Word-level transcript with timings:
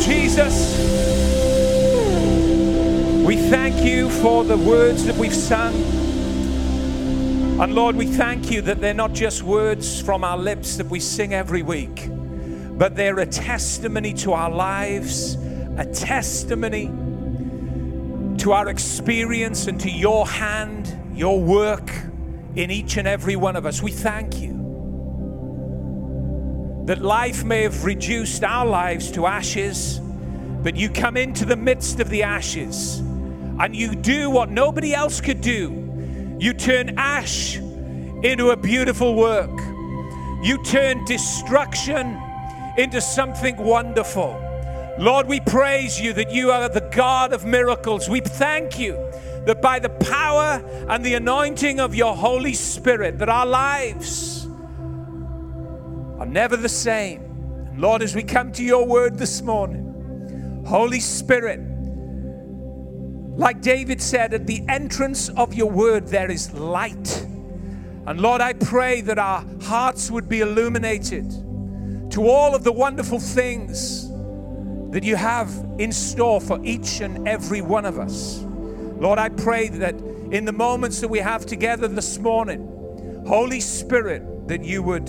Jesus. 0.00 0.78
We 3.26 3.36
thank 3.36 3.84
you 3.84 4.08
for 4.08 4.44
the 4.44 4.56
words 4.56 5.04
that 5.04 5.16
we've 5.16 5.34
sung. 5.34 5.74
And 7.60 7.74
Lord, 7.74 7.96
we 7.96 8.06
thank 8.06 8.50
you 8.50 8.62
that 8.62 8.80
they're 8.80 8.94
not 8.94 9.12
just 9.12 9.42
words 9.42 10.00
from 10.00 10.24
our 10.24 10.38
lips 10.38 10.76
that 10.78 10.86
we 10.86 11.00
sing 11.00 11.34
every 11.34 11.62
week, 11.62 12.08
but 12.78 12.96
they're 12.96 13.18
a 13.20 13.26
testimony 13.26 14.14
to 14.14 14.32
our 14.32 14.50
lives, 14.50 15.34
a 15.76 15.84
testimony 15.84 16.86
to 18.38 18.52
our 18.52 18.68
experience 18.68 19.66
and 19.66 19.78
to 19.80 19.90
your 19.90 20.26
hand, 20.26 20.96
your 21.14 21.40
work 21.40 21.90
in 22.56 22.70
each 22.70 22.96
and 22.96 23.06
every 23.06 23.36
one 23.36 23.56
of 23.56 23.66
us. 23.66 23.82
We 23.82 23.90
thank 23.90 24.40
you 24.40 24.59
that 26.86 27.00
life 27.00 27.44
may 27.44 27.62
have 27.62 27.84
reduced 27.84 28.42
our 28.42 28.66
lives 28.66 29.10
to 29.12 29.26
ashes, 29.26 30.00
but 30.62 30.76
you 30.76 30.88
come 30.88 31.16
into 31.16 31.44
the 31.44 31.56
midst 31.56 32.00
of 32.00 32.08
the 32.10 32.22
ashes 32.22 32.98
and 33.60 33.76
you 33.76 33.94
do 33.94 34.30
what 34.30 34.50
nobody 34.50 34.94
else 34.94 35.20
could 35.20 35.40
do. 35.40 36.36
You 36.38 36.54
turn 36.54 36.98
ash 36.98 37.56
into 37.56 38.50
a 38.50 38.56
beautiful 38.56 39.14
work, 39.14 39.50
you 40.42 40.62
turn 40.64 41.04
destruction 41.04 42.20
into 42.76 43.00
something 43.00 43.56
wonderful. 43.56 44.38
Lord, 44.98 45.26
we 45.26 45.40
praise 45.40 46.00
you 46.00 46.12
that 46.14 46.30
you 46.30 46.50
are 46.50 46.68
the 46.68 46.88
God 46.92 47.32
of 47.32 47.44
miracles. 47.44 48.08
We 48.08 48.20
thank 48.20 48.78
you 48.78 48.94
that 49.46 49.62
by 49.62 49.78
the 49.78 49.88
power 49.88 50.62
and 50.88 51.04
the 51.04 51.14
anointing 51.14 51.80
of 51.80 51.94
your 51.94 52.14
Holy 52.14 52.52
Spirit, 52.54 53.18
that 53.18 53.28
our 53.28 53.46
lives 53.46 54.39
are 56.20 56.26
never 56.26 56.56
the 56.56 56.68
same. 56.68 57.22
And 57.66 57.80
Lord, 57.80 58.02
as 58.02 58.14
we 58.14 58.22
come 58.22 58.52
to 58.52 58.62
your 58.62 58.86
word 58.86 59.18
this 59.18 59.40
morning, 59.40 60.64
Holy 60.66 61.00
Spirit, 61.00 61.60
like 63.36 63.62
David 63.62 64.02
said, 64.02 64.34
at 64.34 64.46
the 64.46 64.62
entrance 64.68 65.30
of 65.30 65.54
your 65.54 65.70
word 65.70 66.06
there 66.08 66.30
is 66.30 66.52
light. 66.52 67.26
And 68.06 68.20
Lord, 68.20 68.42
I 68.42 68.52
pray 68.52 69.00
that 69.00 69.18
our 69.18 69.44
hearts 69.62 70.10
would 70.10 70.28
be 70.28 70.40
illuminated 70.40 71.30
to 72.10 72.28
all 72.28 72.54
of 72.54 72.64
the 72.64 72.72
wonderful 72.72 73.18
things 73.18 74.10
that 74.90 75.02
you 75.02 75.16
have 75.16 75.50
in 75.78 75.90
store 75.90 76.40
for 76.40 76.62
each 76.62 77.00
and 77.00 77.26
every 77.26 77.62
one 77.62 77.86
of 77.86 77.98
us. 77.98 78.42
Lord, 78.42 79.18
I 79.18 79.30
pray 79.30 79.68
that 79.68 79.94
in 79.94 80.44
the 80.44 80.52
moments 80.52 81.00
that 81.00 81.08
we 81.08 81.20
have 81.20 81.46
together 81.46 81.88
this 81.88 82.18
morning, 82.18 83.24
Holy 83.26 83.60
Spirit, 83.60 84.48
that 84.48 84.62
you 84.62 84.82
would 84.82 85.08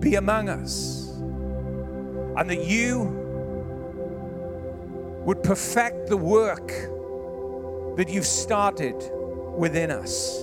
be 0.00 0.14
among 0.14 0.48
us 0.48 1.08
and 2.36 2.48
that 2.48 2.64
you 2.64 3.18
would 5.24 5.42
perfect 5.42 6.08
the 6.08 6.16
work 6.16 6.68
that 7.96 8.08
you've 8.08 8.26
started 8.26 8.94
within 9.56 9.90
us. 9.90 10.42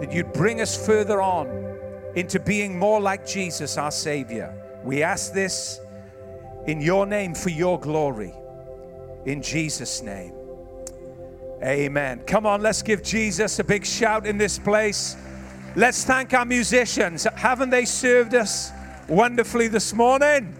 That 0.00 0.12
you'd 0.12 0.32
bring 0.34 0.60
us 0.60 0.86
further 0.86 1.22
on 1.22 1.48
into 2.14 2.38
being 2.38 2.78
more 2.78 3.00
like 3.00 3.26
Jesus, 3.26 3.78
our 3.78 3.90
Savior. 3.90 4.54
We 4.84 5.02
ask 5.02 5.32
this 5.32 5.80
in 6.66 6.80
your 6.80 7.06
name 7.06 7.34
for 7.34 7.48
your 7.48 7.80
glory. 7.80 8.34
In 9.24 9.42
Jesus' 9.42 10.02
name. 10.02 10.34
Amen. 11.62 12.20
Come 12.26 12.44
on, 12.44 12.60
let's 12.60 12.82
give 12.82 13.02
Jesus 13.02 13.58
a 13.58 13.64
big 13.64 13.86
shout 13.86 14.26
in 14.26 14.36
this 14.36 14.58
place. 14.58 15.16
Let's 15.76 16.04
thank 16.04 16.32
our 16.32 16.46
musicians. 16.46 17.24
Haven't 17.34 17.68
they 17.68 17.84
served 17.84 18.34
us 18.34 18.72
wonderfully 19.10 19.68
this 19.68 19.92
morning? 19.92 20.56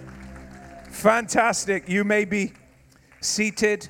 Fantastic. 0.90 1.88
You 1.88 2.04
may 2.04 2.26
be 2.26 2.52
seated. 3.22 3.88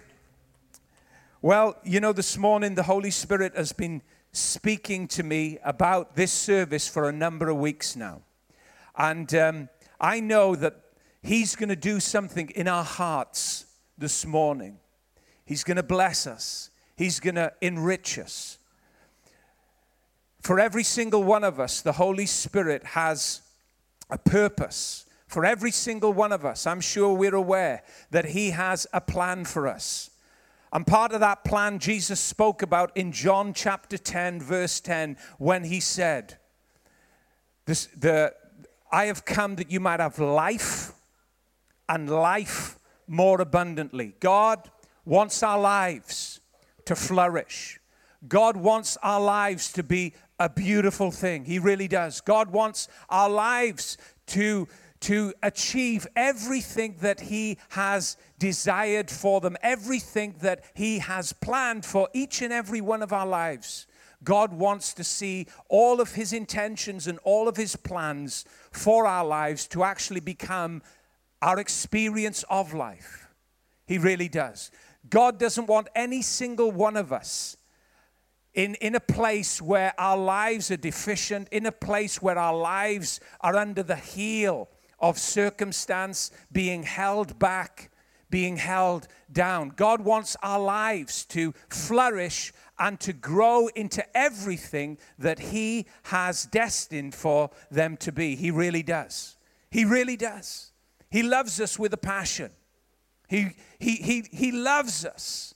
Well, 1.42 1.78
you 1.82 1.98
know, 1.98 2.12
this 2.12 2.38
morning 2.38 2.76
the 2.76 2.84
Holy 2.84 3.10
Spirit 3.10 3.56
has 3.56 3.72
been 3.72 4.02
speaking 4.30 5.08
to 5.08 5.24
me 5.24 5.58
about 5.64 6.14
this 6.14 6.30
service 6.30 6.86
for 6.86 7.08
a 7.08 7.12
number 7.12 7.48
of 7.48 7.56
weeks 7.56 7.96
now. 7.96 8.22
And 8.96 9.34
um, 9.34 9.68
I 10.00 10.20
know 10.20 10.54
that 10.54 10.80
He's 11.24 11.56
going 11.56 11.70
to 11.70 11.74
do 11.74 11.98
something 11.98 12.50
in 12.50 12.68
our 12.68 12.84
hearts 12.84 13.66
this 13.98 14.24
morning. 14.24 14.78
He's 15.44 15.64
going 15.64 15.76
to 15.76 15.82
bless 15.82 16.28
us, 16.28 16.70
He's 16.94 17.18
going 17.18 17.34
to 17.34 17.52
enrich 17.60 18.16
us. 18.16 18.55
For 20.46 20.60
every 20.60 20.84
single 20.84 21.24
one 21.24 21.42
of 21.42 21.58
us, 21.58 21.80
the 21.80 21.94
Holy 21.94 22.24
Spirit 22.24 22.84
has 22.84 23.42
a 24.08 24.16
purpose. 24.16 25.04
For 25.26 25.44
every 25.44 25.72
single 25.72 26.12
one 26.12 26.30
of 26.30 26.44
us, 26.44 26.68
I'm 26.68 26.80
sure 26.80 27.12
we're 27.14 27.34
aware 27.34 27.82
that 28.12 28.26
He 28.26 28.50
has 28.50 28.86
a 28.92 29.00
plan 29.00 29.44
for 29.44 29.66
us. 29.66 30.08
And 30.72 30.86
part 30.86 31.10
of 31.10 31.18
that 31.18 31.42
plan 31.42 31.80
Jesus 31.80 32.20
spoke 32.20 32.62
about 32.62 32.96
in 32.96 33.10
John 33.10 33.54
chapter 33.54 33.98
10, 33.98 34.40
verse 34.40 34.78
10, 34.78 35.16
when 35.38 35.64
He 35.64 35.80
said, 35.80 36.38
this, 37.64 37.86
the, 37.86 38.32
I 38.92 39.06
have 39.06 39.24
come 39.24 39.56
that 39.56 39.72
you 39.72 39.80
might 39.80 39.98
have 39.98 40.20
life 40.20 40.92
and 41.88 42.08
life 42.08 42.78
more 43.08 43.40
abundantly. 43.40 44.14
God 44.20 44.70
wants 45.04 45.42
our 45.42 45.58
lives 45.58 46.38
to 46.84 46.94
flourish. 46.94 47.80
God 48.28 48.56
wants 48.56 48.96
our 49.02 49.20
lives 49.20 49.72
to 49.72 49.82
be 49.82 50.14
a 50.38 50.48
beautiful 50.48 51.10
thing. 51.10 51.44
He 51.44 51.58
really 51.58 51.88
does. 51.88 52.20
God 52.20 52.50
wants 52.50 52.88
our 53.08 53.30
lives 53.30 53.96
to, 54.28 54.68
to 55.00 55.32
achieve 55.42 56.06
everything 56.14 56.96
that 57.00 57.20
He 57.20 57.58
has 57.70 58.16
desired 58.38 59.10
for 59.10 59.40
them, 59.40 59.56
everything 59.62 60.36
that 60.40 60.64
He 60.74 60.98
has 60.98 61.32
planned 61.32 61.84
for 61.84 62.08
each 62.12 62.42
and 62.42 62.52
every 62.52 62.80
one 62.80 63.02
of 63.02 63.12
our 63.12 63.26
lives. 63.26 63.86
God 64.24 64.52
wants 64.52 64.94
to 64.94 65.04
see 65.04 65.46
all 65.68 66.00
of 66.00 66.12
His 66.12 66.32
intentions 66.32 67.06
and 67.06 67.18
all 67.22 67.48
of 67.48 67.56
His 67.56 67.76
plans 67.76 68.44
for 68.70 69.06
our 69.06 69.24
lives 69.24 69.66
to 69.68 69.84
actually 69.84 70.20
become 70.20 70.82
our 71.42 71.58
experience 71.58 72.44
of 72.50 72.74
life. 72.74 73.28
He 73.86 73.98
really 73.98 74.28
does. 74.28 74.70
God 75.08 75.38
doesn't 75.38 75.66
want 75.66 75.88
any 75.94 76.22
single 76.22 76.72
one 76.72 76.96
of 76.96 77.12
us 77.12 77.56
in, 78.56 78.74
in 78.76 78.94
a 78.94 79.00
place 79.00 79.60
where 79.60 79.92
our 79.98 80.16
lives 80.16 80.70
are 80.70 80.78
deficient, 80.78 81.46
in 81.52 81.66
a 81.66 81.72
place 81.72 82.22
where 82.22 82.38
our 82.38 82.56
lives 82.56 83.20
are 83.42 83.54
under 83.54 83.82
the 83.82 83.96
heel 83.96 84.68
of 84.98 85.18
circumstance, 85.18 86.30
being 86.50 86.82
held 86.82 87.38
back, 87.38 87.90
being 88.30 88.56
held 88.56 89.08
down. 89.30 89.74
God 89.76 90.00
wants 90.00 90.36
our 90.42 90.58
lives 90.58 91.26
to 91.26 91.52
flourish 91.68 92.52
and 92.78 92.98
to 93.00 93.12
grow 93.12 93.68
into 93.68 94.04
everything 94.16 94.96
that 95.18 95.38
He 95.38 95.86
has 96.04 96.44
destined 96.46 97.14
for 97.14 97.50
them 97.70 97.98
to 97.98 98.10
be. 98.10 98.36
He 98.36 98.50
really 98.50 98.82
does. 98.82 99.36
He 99.70 99.84
really 99.84 100.16
does. 100.16 100.72
He 101.10 101.22
loves 101.22 101.60
us 101.60 101.78
with 101.78 101.92
a 101.92 101.98
passion. 101.98 102.52
He, 103.28 103.50
he, 103.78 103.96
he, 103.96 104.24
he 104.32 104.50
loves 104.50 105.04
us. 105.04 105.54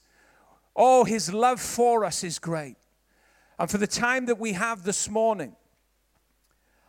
Oh, 0.75 1.03
His 1.03 1.33
love 1.33 1.59
for 1.59 2.05
us 2.05 2.23
is 2.23 2.37
great. 2.37 2.75
And 3.61 3.69
for 3.69 3.77
the 3.77 3.85
time 3.85 4.25
that 4.25 4.39
we 4.39 4.53
have 4.53 4.81
this 4.81 5.07
morning, 5.07 5.55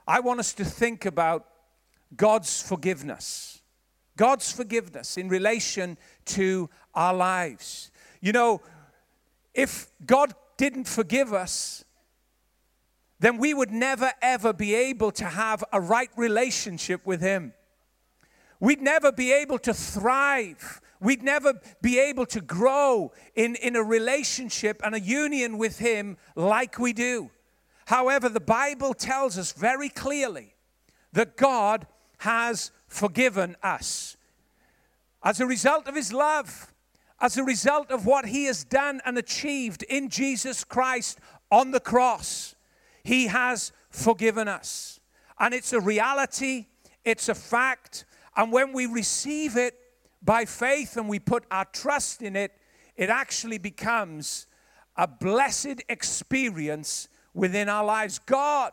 I 0.08 0.20
want 0.20 0.40
us 0.40 0.54
to 0.54 0.64
think 0.64 1.04
about 1.04 1.46
God's 2.16 2.62
forgiveness. 2.62 3.60
God's 4.16 4.50
forgiveness 4.50 5.18
in 5.18 5.28
relation 5.28 5.98
to 6.24 6.70
our 6.94 7.12
lives. 7.12 7.90
You 8.22 8.32
know, 8.32 8.62
if 9.52 9.90
God 10.06 10.34
didn't 10.56 10.88
forgive 10.88 11.34
us, 11.34 11.84
then 13.20 13.36
we 13.36 13.52
would 13.52 13.70
never 13.70 14.10
ever 14.22 14.54
be 14.54 14.74
able 14.74 15.10
to 15.10 15.26
have 15.26 15.62
a 15.74 15.80
right 15.80 16.10
relationship 16.16 17.04
with 17.04 17.20
Him. 17.20 17.52
We'd 18.60 18.80
never 18.80 19.12
be 19.12 19.30
able 19.30 19.58
to 19.58 19.74
thrive 19.74 20.80
We'd 21.02 21.24
never 21.24 21.54
be 21.80 21.98
able 21.98 22.26
to 22.26 22.40
grow 22.40 23.12
in, 23.34 23.56
in 23.56 23.74
a 23.74 23.82
relationship 23.82 24.80
and 24.84 24.94
a 24.94 25.00
union 25.00 25.58
with 25.58 25.80
Him 25.80 26.16
like 26.36 26.78
we 26.78 26.92
do. 26.92 27.30
However, 27.86 28.28
the 28.28 28.40
Bible 28.40 28.94
tells 28.94 29.36
us 29.36 29.52
very 29.52 29.88
clearly 29.88 30.54
that 31.12 31.36
God 31.36 31.88
has 32.18 32.70
forgiven 32.86 33.56
us. 33.64 34.16
As 35.24 35.40
a 35.40 35.46
result 35.46 35.88
of 35.88 35.96
His 35.96 36.12
love, 36.12 36.72
as 37.20 37.36
a 37.36 37.42
result 37.42 37.90
of 37.90 38.06
what 38.06 38.26
He 38.26 38.44
has 38.44 38.62
done 38.62 39.00
and 39.04 39.18
achieved 39.18 39.82
in 39.82 40.08
Jesus 40.08 40.62
Christ 40.62 41.18
on 41.50 41.72
the 41.72 41.80
cross, 41.80 42.54
He 43.02 43.26
has 43.26 43.72
forgiven 43.90 44.46
us. 44.46 45.00
And 45.40 45.52
it's 45.52 45.72
a 45.72 45.80
reality, 45.80 46.66
it's 47.04 47.28
a 47.28 47.34
fact. 47.34 48.04
And 48.36 48.52
when 48.52 48.72
we 48.72 48.86
receive 48.86 49.56
it, 49.56 49.81
by 50.22 50.44
faith 50.44 50.96
and 50.96 51.08
we 51.08 51.18
put 51.18 51.44
our 51.50 51.64
trust 51.66 52.22
in 52.22 52.36
it, 52.36 52.52
it 52.96 53.10
actually 53.10 53.58
becomes 53.58 54.46
a 54.96 55.06
blessed 55.08 55.82
experience 55.88 57.08
within 57.34 57.68
our 57.68 57.84
lives. 57.84 58.18
God 58.18 58.72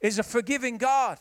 is 0.00 0.18
a 0.18 0.22
forgiving 0.22 0.78
God. 0.78 1.18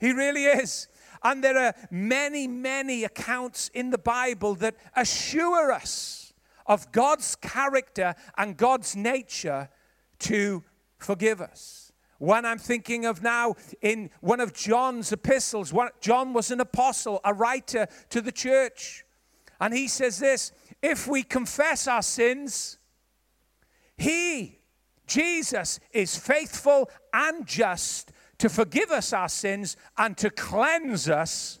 He 0.00 0.12
really 0.12 0.44
is. 0.44 0.88
And 1.22 1.42
there 1.42 1.58
are 1.58 1.74
many, 1.90 2.46
many 2.46 3.04
accounts 3.04 3.70
in 3.74 3.90
the 3.90 3.98
Bible 3.98 4.54
that 4.56 4.76
assure 4.94 5.72
us 5.72 6.32
of 6.66 6.92
God's 6.92 7.34
character 7.34 8.14
and 8.36 8.56
God's 8.56 8.94
nature 8.94 9.68
to 10.20 10.62
forgive 10.98 11.40
us. 11.40 11.87
One 12.18 12.44
I'm 12.44 12.58
thinking 12.58 13.06
of 13.06 13.22
now 13.22 13.54
in 13.80 14.10
one 14.20 14.40
of 14.40 14.52
John's 14.52 15.12
epistles. 15.12 15.72
John 16.00 16.32
was 16.32 16.50
an 16.50 16.60
apostle, 16.60 17.20
a 17.24 17.32
writer 17.32 17.86
to 18.10 18.20
the 18.20 18.32
church. 18.32 19.04
And 19.60 19.72
he 19.72 19.88
says 19.88 20.18
this 20.18 20.52
if 20.82 21.06
we 21.06 21.22
confess 21.22 21.86
our 21.86 22.02
sins, 22.02 22.78
he, 23.96 24.58
Jesus, 25.06 25.80
is 25.92 26.16
faithful 26.16 26.90
and 27.12 27.46
just 27.46 28.12
to 28.38 28.48
forgive 28.48 28.90
us 28.90 29.12
our 29.12 29.28
sins 29.28 29.76
and 29.96 30.16
to 30.18 30.30
cleanse 30.30 31.08
us 31.08 31.60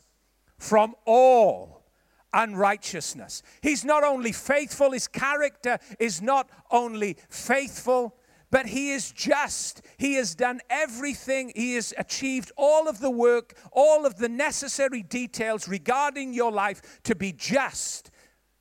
from 0.58 0.94
all 1.04 1.84
unrighteousness. 2.32 3.42
He's 3.62 3.84
not 3.84 4.04
only 4.04 4.32
faithful, 4.32 4.92
his 4.92 5.08
character 5.08 5.78
is 5.98 6.20
not 6.20 6.48
only 6.70 7.16
faithful, 7.28 8.17
but 8.50 8.66
he 8.66 8.92
is 8.92 9.12
just. 9.12 9.82
He 9.98 10.14
has 10.14 10.34
done 10.34 10.60
everything. 10.70 11.52
He 11.54 11.74
has 11.74 11.92
achieved 11.98 12.50
all 12.56 12.88
of 12.88 13.00
the 13.00 13.10
work, 13.10 13.56
all 13.72 14.06
of 14.06 14.16
the 14.16 14.28
necessary 14.28 15.02
details 15.02 15.68
regarding 15.68 16.32
your 16.32 16.50
life 16.50 17.00
to 17.04 17.14
be 17.14 17.32
just 17.32 18.10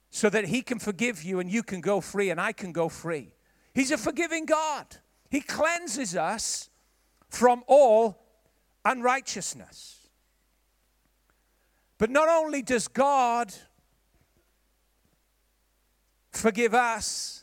so 0.10 0.30
that 0.30 0.45
he 0.45 0.62
can 0.62 0.80
forgive 0.80 1.24
you 1.24 1.39
and 1.39 1.50
you 1.50 1.63
can 1.63 1.80
go 1.80 2.01
free 2.01 2.30
and 2.30 2.42
I 2.42 2.51
can 2.51 2.72
go 2.72 2.89
free. 2.89 3.34
He's 3.74 3.92
a 3.92 3.98
forgiving 3.98 4.45
God. 4.45 4.98
He 5.30 5.42
cleanses 5.42 6.16
us 6.16 6.69
from 7.30 7.63
all 7.68 8.25
unrighteousness. 8.83 10.10
But 11.98 12.10
not 12.10 12.30
only 12.30 12.62
does 12.62 12.88
God 12.88 13.54
forgive 16.31 16.74
us, 16.74 17.37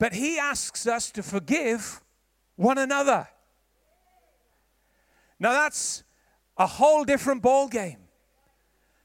but 0.00 0.14
He 0.14 0.38
asks 0.38 0.86
us 0.86 1.10
to 1.12 1.22
forgive 1.22 2.00
one 2.56 2.78
another. 2.78 3.28
Now 5.38 5.52
that's 5.52 6.02
a 6.56 6.66
whole 6.66 7.04
different 7.04 7.42
ball 7.42 7.68
game. 7.68 7.98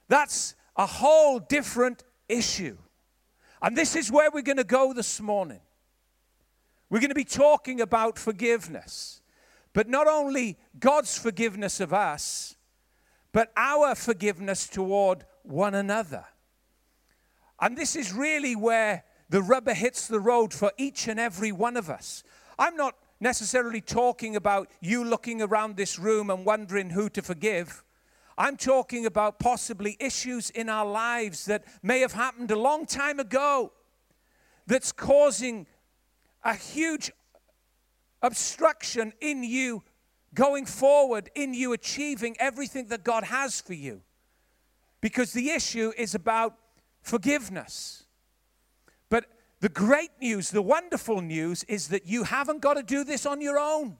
That's 0.07 0.55
a 0.77 0.85
whole 0.85 1.39
different 1.39 2.03
issue. 2.29 2.77
And 3.61 3.75
this 3.75 3.95
is 3.97 4.09
where 4.09 4.31
we're 4.31 4.41
going 4.41 4.57
to 4.57 4.63
go 4.63 4.93
this 4.93 5.19
morning. 5.19 5.59
We're 6.89 6.99
going 7.01 7.09
to 7.09 7.15
be 7.15 7.25
talking 7.25 7.81
about 7.81 8.17
forgiveness. 8.17 9.21
But 9.73 9.89
not 9.89 10.07
only 10.07 10.57
God's 10.79 11.17
forgiveness 11.17 11.81
of 11.81 11.91
us, 11.91 12.55
but 13.33 13.51
our 13.57 13.95
forgiveness 13.95 14.67
toward 14.67 15.25
one 15.43 15.75
another. 15.75 16.23
And 17.59 17.77
this 17.77 17.97
is 17.97 18.13
really 18.13 18.55
where 18.55 19.03
the 19.29 19.41
rubber 19.41 19.73
hits 19.73 20.07
the 20.07 20.19
road 20.19 20.53
for 20.53 20.71
each 20.77 21.07
and 21.07 21.19
every 21.19 21.51
one 21.51 21.77
of 21.77 21.89
us. 21.89 22.23
I'm 22.57 22.77
not 22.77 22.95
necessarily 23.19 23.81
talking 23.81 24.35
about 24.35 24.69
you 24.81 25.03
looking 25.03 25.41
around 25.41 25.77
this 25.77 25.97
room 25.97 26.29
and 26.29 26.45
wondering 26.45 26.91
who 26.91 27.09
to 27.09 27.21
forgive. 27.21 27.83
I'm 28.37 28.57
talking 28.57 29.05
about 29.05 29.39
possibly 29.39 29.95
issues 29.99 30.49
in 30.49 30.69
our 30.69 30.85
lives 30.85 31.45
that 31.45 31.63
may 31.81 31.99
have 31.99 32.13
happened 32.13 32.51
a 32.51 32.59
long 32.59 32.85
time 32.85 33.19
ago 33.19 33.71
that's 34.67 34.91
causing 34.91 35.67
a 36.43 36.53
huge 36.53 37.11
obstruction 38.21 39.13
in 39.21 39.43
you 39.43 39.83
going 40.33 40.65
forward, 40.65 41.29
in 41.33 41.53
you 41.53 41.71
achieving 41.71 42.35
everything 42.39 42.87
that 42.87 43.03
God 43.03 43.23
has 43.23 43.61
for 43.61 43.73
you. 43.73 44.01
Because 44.99 45.31
the 45.31 45.51
issue 45.51 45.93
is 45.97 46.13
about 46.13 46.55
forgiveness. 47.01 48.04
The 49.65 49.69
great 49.69 50.11
news, 50.21 50.51
the 50.51 50.61
wonderful 50.61 51.21
news, 51.21 51.63
is 51.63 51.87
that 51.87 52.05
you 52.05 52.21
haven't 52.21 52.61
got 52.61 52.75
to 52.75 52.83
do 52.83 53.03
this 53.03 53.25
on 53.25 53.41
your 53.41 53.57
own. 53.57 53.97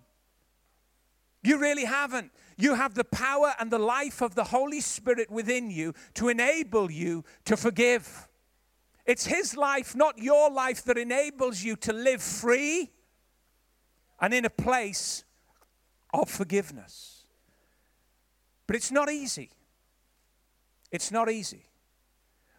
You 1.41 1.57
really 1.57 1.85
haven't. 1.85 2.31
You 2.56 2.75
have 2.75 2.94
the 2.94 3.03
power 3.03 3.56
and 3.57 3.71
the 3.71 3.79
life 3.79 4.21
of 4.21 4.35
the 4.35 4.44
Holy 4.44 4.79
Spirit 4.79 5.31
within 5.31 5.71
you 5.71 5.95
to 6.13 6.29
enable 6.29 6.91
you 6.91 7.25
to 7.45 7.57
forgive. 7.57 8.27
It's 9.07 9.25
His 9.25 9.57
life, 9.57 9.95
not 9.95 10.19
your 10.19 10.51
life, 10.51 10.83
that 10.83 11.00
enables 11.00 11.63
you 11.63 11.75
to 11.77 11.94
live 11.94 12.21
free 12.21 12.91
and 14.21 14.35
in 14.35 14.45
a 14.45 14.51
place 14.51 15.23
of 16.13 16.29
forgiveness. 16.29 17.25
But 18.68 18.75
it's 18.75 18.91
not 18.91 19.09
easy. 19.09 19.50
It's 20.91 21.11
not 21.11 21.27
easy. 21.27 21.65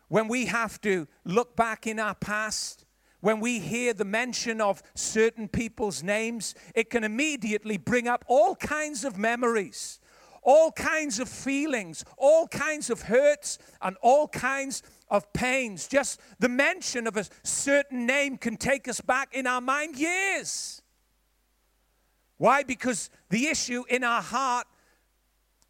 When 0.08 0.26
we 0.26 0.46
have 0.46 0.80
to 0.80 1.06
look 1.24 1.54
back 1.54 1.86
in 1.86 2.00
our 2.00 2.16
past 2.16 2.82
when 3.20 3.40
we 3.40 3.58
hear 3.58 3.92
the 3.92 4.04
mention 4.04 4.60
of 4.60 4.82
certain 4.94 5.48
people's 5.48 6.02
names, 6.02 6.54
it 6.74 6.90
can 6.90 7.04
immediately 7.04 7.76
bring 7.76 8.08
up 8.08 8.24
all 8.28 8.54
kinds 8.56 9.04
of 9.04 9.18
memories, 9.18 10.00
all 10.42 10.70
kinds 10.70 11.18
of 11.18 11.28
feelings, 11.28 12.04
all 12.16 12.46
kinds 12.46 12.90
of 12.90 13.02
hurts, 13.02 13.58
and 13.82 13.96
all 14.02 14.28
kinds 14.28 14.82
of 15.08 15.32
pains. 15.32 15.88
Just 15.88 16.20
the 16.38 16.48
mention 16.48 17.06
of 17.06 17.16
a 17.16 17.26
certain 17.42 18.06
name 18.06 18.36
can 18.36 18.56
take 18.56 18.86
us 18.86 19.00
back 19.00 19.34
in 19.34 19.46
our 19.46 19.60
mind 19.60 19.96
years. 19.96 20.82
Why? 22.38 22.62
Because 22.62 23.10
the 23.30 23.46
issue 23.46 23.84
in 23.88 24.04
our 24.04 24.22
heart 24.22 24.66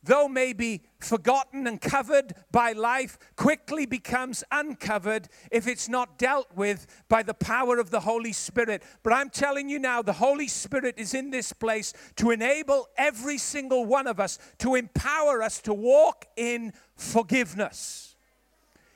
though 0.07 0.29
maybe 0.29 0.83
forgotten 0.99 1.67
and 1.67 1.81
covered 1.81 2.35
by 2.51 2.73
life, 2.73 3.19
quickly 3.37 3.87
becomes 3.87 4.43
uncovered 4.51 5.29
if 5.53 5.69
it's 5.69 5.89
not 5.89 6.19
dealt 6.19 6.49
with 6.57 6.87
by 7.09 7.23
the 7.23 7.35
power 7.35 7.79
of 7.79 7.91
the 7.91 8.01
Holy 8.01 8.33
Spirit. 8.33 8.83
But 9.03 9.13
I'm 9.13 9.31
telling 9.31 9.69
you 9.69 9.79
now, 9.79 10.03
the 10.03 10.15
Holy 10.15 10.49
Spirit 10.49 10.95
is 10.97 11.15
in 11.15 11.31
this 11.31 11.53
place 11.53 11.93
to 12.17 12.31
enable 12.31 12.89
every 12.97 13.39
single 13.39 13.85
one 13.85 14.07
of 14.07 14.19
us, 14.19 14.39
to 14.59 14.75
empower 14.75 15.43
us 15.43 15.61
to 15.63 15.75
walk 15.75 16.27
in 16.37 16.73
forgiveness. 16.97 18.17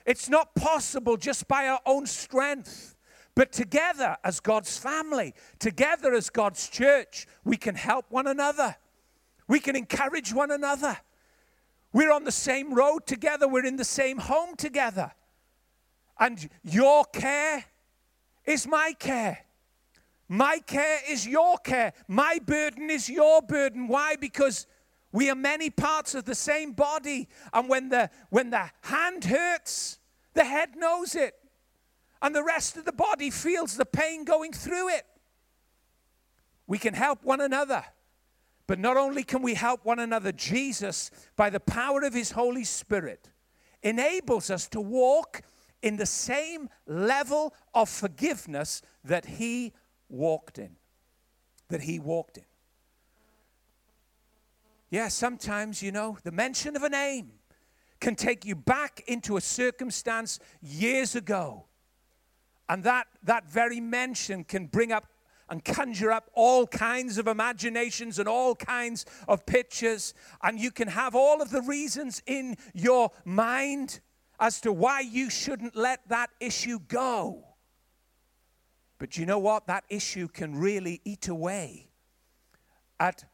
It's 0.06 0.28
not 0.28 0.54
possible 0.54 1.16
just 1.16 1.46
by 1.46 1.68
our 1.68 1.80
own 1.84 2.06
strength. 2.06 2.96
But 3.36 3.52
together 3.52 4.16
as 4.24 4.40
God's 4.40 4.76
family, 4.76 5.34
together 5.58 6.12
as 6.12 6.30
God's 6.30 6.68
church, 6.68 7.26
we 7.44 7.56
can 7.56 7.74
help 7.74 8.06
one 8.08 8.26
another. 8.26 8.76
We 9.50 9.58
can 9.58 9.74
encourage 9.74 10.32
one 10.32 10.52
another. 10.52 10.96
We're 11.92 12.12
on 12.12 12.22
the 12.22 12.30
same 12.30 12.72
road 12.72 13.04
together. 13.04 13.48
We're 13.48 13.66
in 13.66 13.74
the 13.74 13.84
same 13.84 14.18
home 14.18 14.54
together. 14.54 15.10
And 16.20 16.48
your 16.62 17.04
care 17.06 17.64
is 18.44 18.68
my 18.68 18.94
care. 18.96 19.38
My 20.28 20.60
care 20.64 21.00
is 21.08 21.26
your 21.26 21.58
care. 21.58 21.94
My 22.06 22.38
burden 22.46 22.90
is 22.90 23.10
your 23.10 23.42
burden. 23.42 23.88
Why? 23.88 24.14
Because 24.14 24.68
we 25.10 25.28
are 25.28 25.34
many 25.34 25.68
parts 25.68 26.14
of 26.14 26.26
the 26.26 26.36
same 26.36 26.70
body. 26.70 27.28
And 27.52 27.68
when 27.68 27.88
the, 27.88 28.08
when 28.28 28.50
the 28.50 28.70
hand 28.82 29.24
hurts, 29.24 29.98
the 30.34 30.44
head 30.44 30.76
knows 30.76 31.16
it. 31.16 31.34
And 32.22 32.36
the 32.36 32.44
rest 32.44 32.76
of 32.76 32.84
the 32.84 32.92
body 32.92 33.30
feels 33.30 33.76
the 33.76 33.84
pain 33.84 34.22
going 34.24 34.52
through 34.52 34.90
it. 34.90 35.06
We 36.68 36.78
can 36.78 36.94
help 36.94 37.24
one 37.24 37.40
another. 37.40 37.84
But 38.70 38.78
not 38.78 38.96
only 38.96 39.24
can 39.24 39.42
we 39.42 39.54
help 39.54 39.84
one 39.84 39.98
another, 39.98 40.30
Jesus, 40.30 41.10
by 41.34 41.50
the 41.50 41.58
power 41.58 42.02
of 42.02 42.14
his 42.14 42.30
Holy 42.30 42.62
Spirit, 42.62 43.28
enables 43.82 44.48
us 44.48 44.68
to 44.68 44.80
walk 44.80 45.42
in 45.82 45.96
the 45.96 46.06
same 46.06 46.68
level 46.86 47.52
of 47.74 47.88
forgiveness 47.88 48.80
that 49.02 49.24
he 49.24 49.72
walked 50.08 50.60
in. 50.60 50.76
That 51.66 51.80
he 51.80 51.98
walked 51.98 52.38
in. 52.38 52.44
Yeah, 54.88 55.08
sometimes, 55.08 55.82
you 55.82 55.90
know, 55.90 56.18
the 56.22 56.30
mention 56.30 56.76
of 56.76 56.84
a 56.84 56.90
name 56.90 57.32
can 57.98 58.14
take 58.14 58.44
you 58.44 58.54
back 58.54 59.02
into 59.08 59.36
a 59.36 59.40
circumstance 59.40 60.38
years 60.62 61.16
ago. 61.16 61.64
And 62.68 62.84
that, 62.84 63.08
that 63.24 63.50
very 63.50 63.80
mention 63.80 64.44
can 64.44 64.66
bring 64.66 64.92
up 64.92 65.08
and 65.50 65.64
conjure 65.64 66.12
up 66.12 66.30
all 66.32 66.64
kinds 66.66 67.18
of 67.18 67.26
imaginations 67.26 68.20
and 68.20 68.28
all 68.28 68.54
kinds 68.54 69.04
of 69.26 69.44
pictures. 69.44 70.14
And 70.42 70.60
you 70.60 70.70
can 70.70 70.88
have 70.88 71.16
all 71.16 71.42
of 71.42 71.50
the 71.50 71.60
reasons 71.60 72.22
in 72.24 72.56
your 72.72 73.10
mind 73.24 74.00
as 74.38 74.60
to 74.60 74.72
why 74.72 75.00
you 75.00 75.28
shouldn't 75.28 75.74
let 75.74 76.08
that 76.08 76.30
issue 76.38 76.78
go. 76.78 77.44
But 78.98 79.18
you 79.18 79.26
know 79.26 79.40
what? 79.40 79.66
That 79.66 79.84
issue 79.88 80.28
can 80.28 80.54
really 80.54 81.00
eat 81.04 81.26
away 81.26 81.90
at 83.00 83.24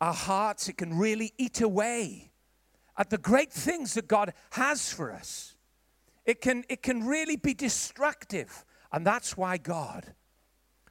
our 0.00 0.14
hearts. 0.14 0.68
It 0.68 0.76
can 0.76 0.98
really 0.98 1.34
eat 1.38 1.60
away 1.60 2.32
at 2.96 3.10
the 3.10 3.18
great 3.18 3.52
things 3.52 3.94
that 3.94 4.08
God 4.08 4.34
has 4.50 4.92
for 4.92 5.12
us. 5.12 5.54
It 6.26 6.40
can, 6.40 6.64
it 6.68 6.82
can 6.82 7.06
really 7.06 7.36
be 7.36 7.54
destructive. 7.54 8.64
And 8.92 9.06
that's 9.06 9.36
why 9.36 9.56
God 9.58 10.14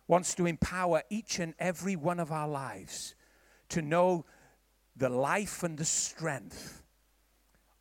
wants 0.08 0.34
to 0.36 0.46
empower 0.46 1.04
each 1.10 1.40
and 1.40 1.54
every 1.60 1.96
one 1.96 2.20
of 2.20 2.32
our 2.32 2.48
lives 2.48 3.16
to 3.70 3.82
know 3.82 4.26
the 4.96 5.10
life 5.10 5.64
and 5.64 5.78
the 5.78 5.86
strength 5.86 6.84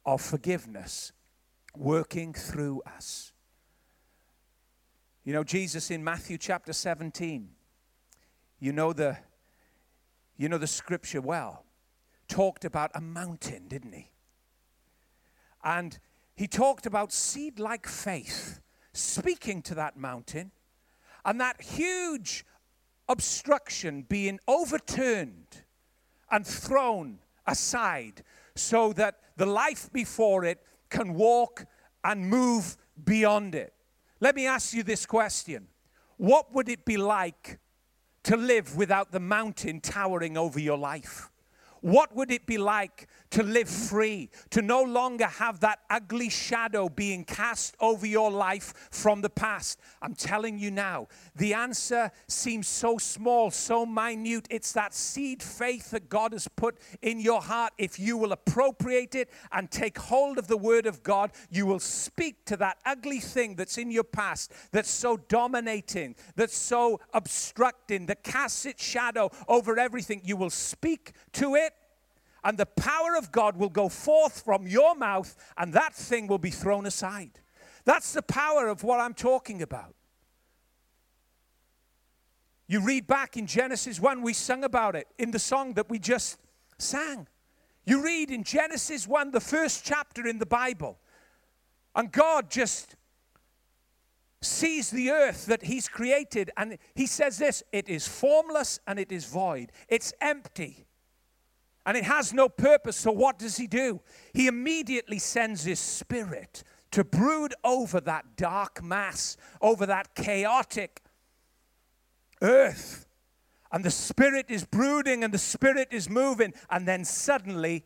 of 0.04 0.20
forgiveness 0.20 1.12
working 1.76 2.32
through 2.32 2.82
us. 2.86 3.32
You 5.24 5.32
know, 5.32 5.44
Jesus 5.44 5.90
in 5.90 6.04
Matthew 6.04 6.38
chapter 6.38 6.72
17, 6.72 7.48
you 8.60 8.72
know 8.72 8.92
the, 8.92 9.18
you 10.36 10.48
know 10.48 10.58
the 10.58 10.66
scripture 10.66 11.20
well, 11.20 11.64
talked 12.28 12.64
about 12.64 12.90
a 12.94 13.00
mountain, 13.00 13.68
didn't 13.68 13.92
he? 13.92 14.10
And 15.64 15.98
he 16.34 16.46
talked 16.46 16.86
about 16.86 17.12
seed 17.12 17.58
like 17.58 17.88
faith, 17.88 18.60
speaking 18.92 19.62
to 19.62 19.74
that 19.74 19.96
mountain, 19.96 20.52
and 21.26 21.40
that 21.40 21.60
huge 21.60 22.46
obstruction 23.08 24.06
being 24.08 24.38
overturned 24.46 25.64
and 26.30 26.46
thrown 26.46 27.18
aside 27.46 28.22
so 28.54 28.92
that 28.94 29.18
the 29.36 29.44
life 29.44 29.92
before 29.92 30.44
it 30.44 30.62
can 30.88 31.14
walk 31.14 31.66
and 32.04 32.30
move 32.30 32.76
beyond 33.04 33.54
it. 33.54 33.74
Let 34.20 34.34
me 34.34 34.46
ask 34.46 34.72
you 34.72 34.82
this 34.82 35.04
question 35.04 35.66
What 36.16 36.54
would 36.54 36.68
it 36.68 36.84
be 36.84 36.96
like 36.96 37.58
to 38.22 38.36
live 38.36 38.76
without 38.76 39.12
the 39.12 39.20
mountain 39.20 39.80
towering 39.80 40.38
over 40.38 40.58
your 40.58 40.78
life? 40.78 41.30
What 41.80 42.14
would 42.16 42.30
it 42.30 42.46
be 42.46 42.58
like 42.58 43.08
to 43.30 43.42
live 43.42 43.68
free, 43.68 44.30
to 44.50 44.62
no 44.62 44.82
longer 44.82 45.26
have 45.26 45.60
that 45.60 45.80
ugly 45.90 46.28
shadow 46.28 46.88
being 46.88 47.24
cast 47.24 47.76
over 47.80 48.06
your 48.06 48.30
life 48.30 48.72
from 48.90 49.20
the 49.20 49.30
past? 49.30 49.78
I'm 50.02 50.14
telling 50.14 50.58
you 50.58 50.70
now, 50.70 51.08
the 51.34 51.54
answer 51.54 52.10
seems 52.28 52.66
so 52.66 52.98
small, 52.98 53.50
so 53.50 53.84
minute. 53.86 54.46
It's 54.50 54.72
that 54.72 54.94
seed 54.94 55.42
faith 55.42 55.90
that 55.90 56.08
God 56.08 56.32
has 56.32 56.48
put 56.48 56.78
in 57.02 57.20
your 57.20 57.42
heart. 57.42 57.72
If 57.78 57.98
you 57.98 58.16
will 58.16 58.32
appropriate 58.32 59.14
it 59.14 59.30
and 59.52 59.70
take 59.70 59.98
hold 59.98 60.38
of 60.38 60.48
the 60.48 60.56
word 60.56 60.86
of 60.86 61.02
God, 61.02 61.32
you 61.50 61.66
will 61.66 61.80
speak 61.80 62.44
to 62.46 62.56
that 62.58 62.78
ugly 62.84 63.20
thing 63.20 63.56
that's 63.56 63.78
in 63.78 63.90
your 63.90 64.04
past, 64.04 64.52
that's 64.72 64.90
so 64.90 65.16
dominating, 65.16 66.16
that's 66.34 66.56
so 66.56 67.00
obstructing, 67.12 68.06
that 68.06 68.22
casts 68.22 68.66
its 68.66 68.82
shadow 68.82 69.30
over 69.48 69.78
everything. 69.78 70.20
You 70.24 70.36
will 70.36 70.50
speak 70.50 71.12
to 71.32 71.54
it 71.54 71.74
and 72.46 72.56
the 72.56 72.64
power 72.64 73.16
of 73.18 73.32
God 73.32 73.56
will 73.56 73.68
go 73.68 73.88
forth 73.88 74.42
from 74.42 74.68
your 74.68 74.94
mouth, 74.94 75.34
and 75.58 75.72
that 75.72 75.92
thing 75.92 76.28
will 76.28 76.38
be 76.38 76.52
thrown 76.52 76.86
aside. 76.86 77.40
That's 77.84 78.12
the 78.12 78.22
power 78.22 78.68
of 78.68 78.84
what 78.84 79.00
I'm 79.00 79.14
talking 79.14 79.62
about. 79.62 79.96
You 82.68 82.80
read 82.80 83.08
back 83.08 83.36
in 83.36 83.48
Genesis 83.48 83.98
1, 83.98 84.22
we 84.22 84.32
sung 84.32 84.62
about 84.62 84.94
it 84.94 85.08
in 85.18 85.32
the 85.32 85.40
song 85.40 85.74
that 85.74 85.90
we 85.90 85.98
just 85.98 86.38
sang. 86.78 87.26
You 87.84 88.04
read 88.04 88.30
in 88.30 88.44
Genesis 88.44 89.08
1, 89.08 89.32
the 89.32 89.40
first 89.40 89.84
chapter 89.84 90.24
in 90.24 90.38
the 90.38 90.46
Bible, 90.46 91.00
and 91.96 92.12
God 92.12 92.48
just 92.48 92.94
sees 94.40 94.90
the 94.90 95.10
earth 95.10 95.46
that 95.46 95.64
He's 95.64 95.88
created, 95.88 96.52
and 96.56 96.78
He 96.94 97.06
says 97.06 97.38
this 97.38 97.64
it 97.72 97.88
is 97.88 98.06
formless 98.06 98.78
and 98.86 99.00
it 99.00 99.10
is 99.10 99.24
void, 99.24 99.72
it's 99.88 100.12
empty 100.20 100.86
and 101.86 101.96
it 101.96 102.04
has 102.04 102.34
no 102.34 102.48
purpose. 102.48 102.96
So, 102.96 103.12
what 103.12 103.38
does 103.38 103.56
he 103.56 103.68
do? 103.68 104.00
He 104.34 104.48
immediately 104.48 105.20
sends 105.20 105.62
his 105.62 105.78
spirit 105.78 106.64
to 106.90 107.04
brood 107.04 107.54
over 107.62 108.00
that 108.00 108.36
dark 108.36 108.82
mass, 108.82 109.36
over 109.62 109.86
that 109.86 110.14
chaotic 110.14 111.02
earth. 112.42 113.06
And 113.72 113.84
the 113.84 113.90
spirit 113.90 114.46
is 114.48 114.64
brooding 114.64 115.22
and 115.22 115.32
the 115.32 115.38
spirit 115.38 115.88
is 115.92 116.10
moving. 116.10 116.54
And 116.70 116.86
then 116.86 117.04
suddenly, 117.04 117.84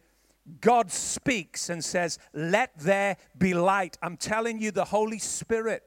God 0.61 0.90
speaks 0.90 1.69
and 1.69 1.85
says, 1.85 2.19
Let 2.33 2.78
there 2.78 3.16
be 3.37 3.52
light. 3.52 3.99
I'm 4.02 4.16
telling 4.16 4.61
you, 4.61 4.71
the 4.71 4.87
Holy 4.87 5.19
Spirit, 5.19 5.83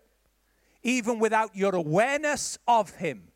even 0.84 1.20
without 1.20 1.55
your 1.55 1.75
awareness 1.75 2.60
of 2.67 2.91
Him, 2.91 3.29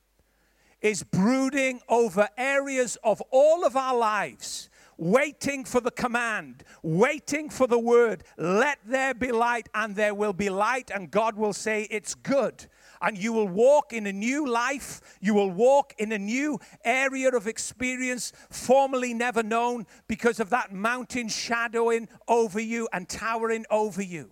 is 0.82 1.04
brooding 1.04 1.82
over 1.90 2.30
areas 2.38 2.98
of 3.04 3.22
all 3.32 3.66
of 3.66 3.76
our 3.76 3.98
lives, 3.98 4.70
waiting 4.98 5.66
for 5.66 5.82
the 5.82 5.92
command, 5.92 6.64
waiting 6.84 7.50
for 7.50 7.68
the 7.68 7.80
word. 7.80 8.24
Let 8.38 8.80
there 8.86 9.14
be 9.14 9.32
light, 9.32 9.70
and 9.74 9.96
there 9.96 10.14
will 10.14 10.34
be 10.34 10.50
light, 10.50 10.92
and 10.94 11.12
God 11.12 11.36
will 11.36 11.54
say, 11.54 11.88
It's 11.90 12.16
good. 12.16 12.68
And 13.00 13.16
you 13.16 13.32
will 13.32 13.48
walk 13.48 13.94
in 13.94 14.08
a 14.08 14.14
new 14.14 14.48
life. 14.48 15.02
You 15.22 15.36
will 15.36 15.52
walk 15.52 15.94
in 16.00 16.12
a 16.12 16.18
new 16.18 16.60
area 16.84 17.30
of 17.30 17.46
experience 17.46 18.34
formerly 18.50 19.14
never 19.14 19.44
known 19.44 19.86
because 20.08 20.40
of 20.40 20.50
that 20.50 20.74
mountain 20.74 21.28
shadowing 21.28 22.10
over 22.28 22.60
you 22.60 22.88
and 22.92 23.08
towering 23.08 23.66
over 23.70 24.02
you. 24.02 24.32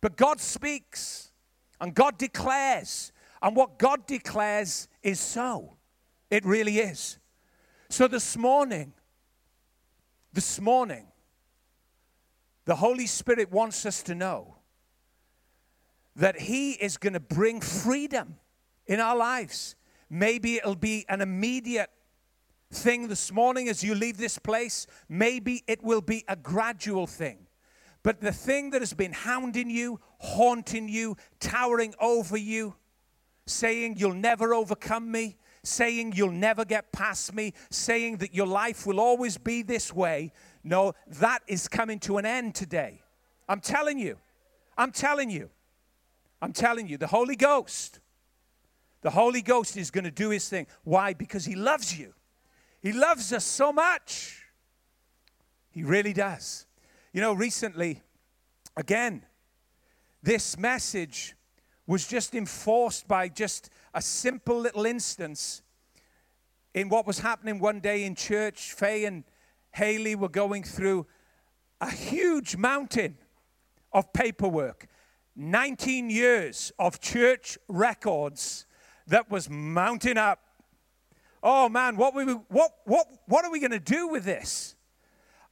But 0.00 0.16
God 0.16 0.40
speaks 0.40 1.32
and 1.80 1.94
God 1.94 2.18
declares 2.18 3.11
and 3.42 3.56
what 3.56 3.78
God 3.78 4.06
declares 4.06 4.88
is 5.02 5.18
so. 5.18 5.76
It 6.30 6.44
really 6.46 6.78
is. 6.78 7.18
So 7.90 8.08
this 8.08 8.36
morning, 8.36 8.94
this 10.32 10.60
morning, 10.60 11.08
the 12.64 12.76
Holy 12.76 13.06
Spirit 13.06 13.50
wants 13.50 13.84
us 13.84 14.02
to 14.04 14.14
know 14.14 14.56
that 16.16 16.40
He 16.40 16.72
is 16.72 16.96
going 16.96 17.12
to 17.14 17.20
bring 17.20 17.60
freedom 17.60 18.36
in 18.86 19.00
our 19.00 19.16
lives. 19.16 19.74
Maybe 20.08 20.56
it'll 20.56 20.74
be 20.74 21.04
an 21.08 21.20
immediate 21.20 21.90
thing 22.70 23.08
this 23.08 23.32
morning 23.32 23.68
as 23.68 23.82
you 23.82 23.94
leave 23.94 24.16
this 24.16 24.38
place. 24.38 24.86
Maybe 25.08 25.64
it 25.66 25.82
will 25.82 26.00
be 26.00 26.24
a 26.28 26.36
gradual 26.36 27.06
thing. 27.06 27.46
But 28.02 28.20
the 28.20 28.32
thing 28.32 28.70
that 28.70 28.80
has 28.80 28.94
been 28.94 29.12
hounding 29.12 29.70
you, 29.70 30.00
haunting 30.18 30.88
you, 30.88 31.16
towering 31.40 31.94
over 32.00 32.36
you, 32.36 32.74
saying 33.46 33.96
you'll 33.98 34.14
never 34.14 34.54
overcome 34.54 35.10
me, 35.10 35.36
saying 35.64 36.12
you'll 36.14 36.30
never 36.30 36.64
get 36.64 36.92
past 36.92 37.34
me, 37.34 37.52
saying 37.70 38.18
that 38.18 38.34
your 38.34 38.46
life 38.46 38.86
will 38.86 39.00
always 39.00 39.38
be 39.38 39.62
this 39.62 39.92
way. 39.92 40.32
No, 40.64 40.94
that 41.06 41.42
is 41.46 41.68
coming 41.68 41.98
to 42.00 42.18
an 42.18 42.26
end 42.26 42.54
today. 42.54 43.02
I'm 43.48 43.60
telling 43.60 43.98
you. 43.98 44.18
I'm 44.76 44.92
telling 44.92 45.30
you. 45.30 45.50
I'm 46.40 46.52
telling 46.52 46.88
you. 46.88 46.98
The 46.98 47.06
Holy 47.06 47.36
Ghost, 47.36 48.00
the 49.02 49.10
Holy 49.10 49.42
Ghost 49.42 49.76
is 49.76 49.90
going 49.90 50.04
to 50.04 50.10
do 50.10 50.30
his 50.30 50.48
thing. 50.48 50.66
Why? 50.84 51.12
Because 51.12 51.44
he 51.44 51.54
loves 51.54 51.98
you. 51.98 52.14
He 52.80 52.92
loves 52.92 53.32
us 53.32 53.44
so 53.44 53.72
much. 53.72 54.42
He 55.70 55.82
really 55.84 56.12
does. 56.12 56.66
You 57.12 57.20
know, 57.20 57.32
recently, 57.32 58.02
again, 58.76 59.24
this 60.22 60.58
message 60.58 61.34
was 61.86 62.06
just 62.06 62.34
enforced 62.34 63.08
by 63.08 63.28
just 63.28 63.70
a 63.94 64.02
simple 64.02 64.58
little 64.58 64.86
instance 64.86 65.62
in 66.74 66.88
what 66.88 67.06
was 67.06 67.18
happening 67.18 67.58
one 67.58 67.80
day 67.80 68.04
in 68.04 68.14
church. 68.14 68.72
Faye 68.72 69.04
and 69.04 69.24
Haley 69.72 70.14
were 70.14 70.28
going 70.28 70.62
through 70.62 71.06
a 71.80 71.90
huge 71.90 72.56
mountain 72.56 73.18
of 73.92 74.12
paperwork, 74.12 74.86
19 75.34 76.08
years 76.08 76.72
of 76.78 77.00
church 77.00 77.58
records 77.68 78.66
that 79.08 79.30
was 79.30 79.50
mounting 79.50 80.16
up. 80.16 80.40
Oh 81.42 81.68
man, 81.68 81.96
what, 81.96 82.14
we, 82.14 82.24
what, 82.24 82.70
what, 82.84 83.06
what 83.26 83.44
are 83.44 83.50
we 83.50 83.58
going 83.58 83.72
to 83.72 83.80
do 83.80 84.06
with 84.06 84.24
this? 84.24 84.76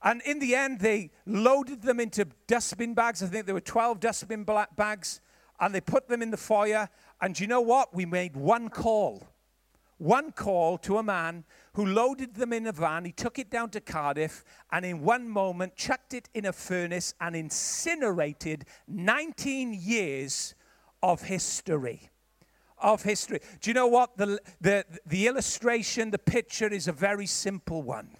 And 0.02 0.22
in 0.22 0.38
the 0.38 0.54
end, 0.54 0.78
they 0.78 1.10
loaded 1.26 1.82
them 1.82 2.00
into 2.00 2.26
dustbin 2.46 2.94
bags. 2.94 3.22
I 3.22 3.26
think 3.26 3.44
there 3.44 3.54
were 3.54 3.60
12 3.60 4.00
dustbin 4.00 4.46
bags 4.76 5.20
and 5.60 5.74
they 5.74 5.80
put 5.80 6.08
them 6.08 6.22
in 6.22 6.30
the 6.30 6.36
foyer. 6.36 6.88
And 7.20 7.38
you 7.38 7.46
know 7.46 7.60
what? 7.60 7.94
We 7.94 8.06
made 8.06 8.34
one 8.36 8.68
call. 8.68 9.28
One 9.98 10.32
call 10.32 10.78
to 10.78 10.96
a 10.96 11.02
man 11.02 11.44
who 11.74 11.84
loaded 11.84 12.34
them 12.34 12.54
in 12.54 12.66
a 12.66 12.72
van. 12.72 13.04
He 13.04 13.12
took 13.12 13.38
it 13.38 13.50
down 13.50 13.68
to 13.70 13.80
Cardiff 13.80 14.44
and, 14.72 14.84
in 14.84 15.02
one 15.02 15.28
moment, 15.28 15.76
chucked 15.76 16.14
it 16.14 16.30
in 16.32 16.46
a 16.46 16.54
furnace 16.54 17.12
and 17.20 17.36
incinerated 17.36 18.64
19 18.88 19.74
years 19.74 20.54
of 21.02 21.22
history. 21.22 22.08
Of 22.78 23.02
history. 23.02 23.40
Do 23.60 23.68
you 23.68 23.74
know 23.74 23.88
what? 23.88 24.16
The, 24.16 24.38
the, 24.62 24.86
the 25.04 25.26
illustration, 25.26 26.10
the 26.10 26.18
picture 26.18 26.68
is 26.68 26.88
a 26.88 26.92
very 26.92 27.26
simple 27.26 27.82
one. 27.82 28.16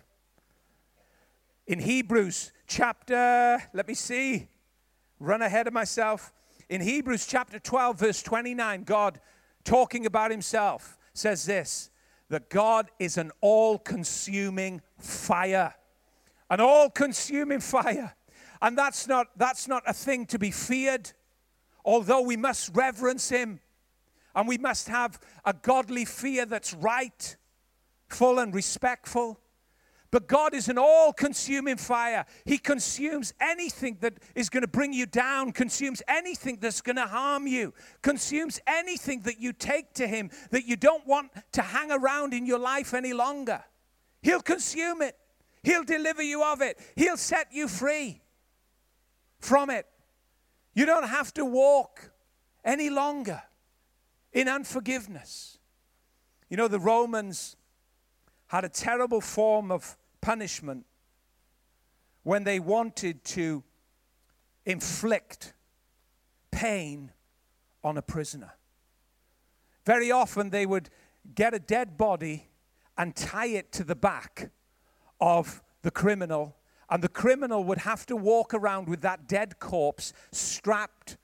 In 1.67 1.79
Hebrews 1.79 2.53
chapter, 2.67 3.63
let 3.73 3.89
me 3.89 3.95
see, 3.95 4.49
run 5.19 5.41
ahead 5.41 5.67
of 5.67 5.73
myself. 5.73 6.31
In 6.71 6.81
Hebrews 6.81 7.27
chapter 7.27 7.59
12, 7.59 7.99
verse 7.99 8.23
29, 8.23 8.85
God, 8.85 9.21
talking 9.65 10.07
about 10.07 10.31
himself, 10.31 10.97
says 11.13 11.45
this 11.45 11.91
that 12.29 12.49
God 12.49 12.89
is 13.01 13.19
an 13.19 13.33
all 13.41 13.77
consuming 13.77 14.81
fire. 14.97 15.75
An 16.49 16.61
all 16.61 16.89
consuming 16.89 17.59
fire. 17.59 18.15
And 18.63 18.79
that's 18.79 19.09
not, 19.09 19.27
that's 19.37 19.67
not 19.67 19.83
a 19.85 19.93
thing 19.93 20.27
to 20.27 20.39
be 20.39 20.53
feared, 20.53 21.11
although 21.85 22.23
we 22.23 22.37
must 22.37 22.71
reverence 22.77 23.29
him 23.29 23.59
and 24.37 24.47
we 24.47 24.57
must 24.57 24.89
have 24.89 25.19
a 25.45 25.53
godly 25.53 26.05
fear 26.05 26.47
that's 26.47 26.73
right, 26.73 27.37
full, 28.09 28.39
and 28.39 28.55
respectful. 28.55 29.41
But 30.11 30.27
God 30.27 30.55
is 30.55 30.69
an 30.69 30.77
all 30.77 31.13
consuming 31.13 31.77
fire. 31.77 32.27
He 32.45 32.59
consumes 32.59 33.33
anything 33.41 33.99
that 34.01 34.15
is 34.35 34.49
going 34.49 34.63
to 34.63 34.69
bring 34.69 34.93
you 34.93 35.07
down, 35.07 35.53
consumes 35.53 36.03
anything 36.09 36.59
that's 36.61 36.81
going 36.81 36.97
to 36.97 37.07
harm 37.07 37.47
you, 37.47 37.73
consumes 38.03 38.61
anything 38.67 39.21
that 39.21 39.39
you 39.39 39.53
take 39.53 39.95
to 39.95 40.09
Him 40.09 40.31
that 40.51 40.67
you 40.67 40.75
don't 40.75 41.07
want 41.07 41.31
to 41.53 41.63
hang 41.63 41.93
around 41.93 42.35
in 42.35 42.45
your 42.45 42.59
life 42.59 42.93
any 42.93 43.13
longer. 43.13 43.63
He'll 44.21 44.43
consume 44.43 45.01
it, 45.01 45.17
He'll 45.63 45.85
deliver 45.85 46.23
you 46.23 46.43
of 46.43 46.61
it, 46.61 46.79
He'll 46.97 47.17
set 47.17 47.53
you 47.53 47.69
free 47.69 48.21
from 49.39 49.71
it. 49.71 49.87
You 50.75 50.87
don't 50.87 51.09
have 51.09 51.33
to 51.35 51.45
walk 51.45 52.11
any 52.65 52.91
longer 52.91 53.43
in 54.33 54.49
unforgiveness. 54.49 55.59
You 56.49 56.57
know, 56.57 56.67
the 56.67 56.81
Romans 56.81 57.57
had 58.49 58.65
a 58.65 58.69
terrible 58.69 59.21
form 59.21 59.71
of 59.71 59.97
punishment 60.21 60.87
when 62.23 62.45
they 62.45 62.61
wanted 62.61 63.25
to 63.25 63.63
inflict 64.65 65.55
pain 66.51 67.13
on 67.83 67.97
a 67.97 68.03
prisoner. 68.03 68.53
Very 69.87 70.11
often 70.11 70.51
they 70.51 70.67
would 70.67 70.91
get 71.35 71.55
a 71.55 71.59
dead 71.59 71.97
body 71.97 72.49
and 72.99 73.17
tie 73.17 73.47
it 73.47 73.73
to 73.73 73.85
the 73.85 73.95
back 73.95 74.51
of 75.21 75.63
the 75.83 75.91
criminal, 75.91 76.57
and 76.91 77.03
the 77.03 77.09
criminal 77.09 77.65
would 77.65 77.79
have 77.79 78.05
to 78.07 78.17
walk 78.17 78.53
around 78.53 78.89
with 78.89 79.01
that 79.01 79.27
dead 79.27 79.59
corpse 79.59 80.13
strapped 80.33 81.17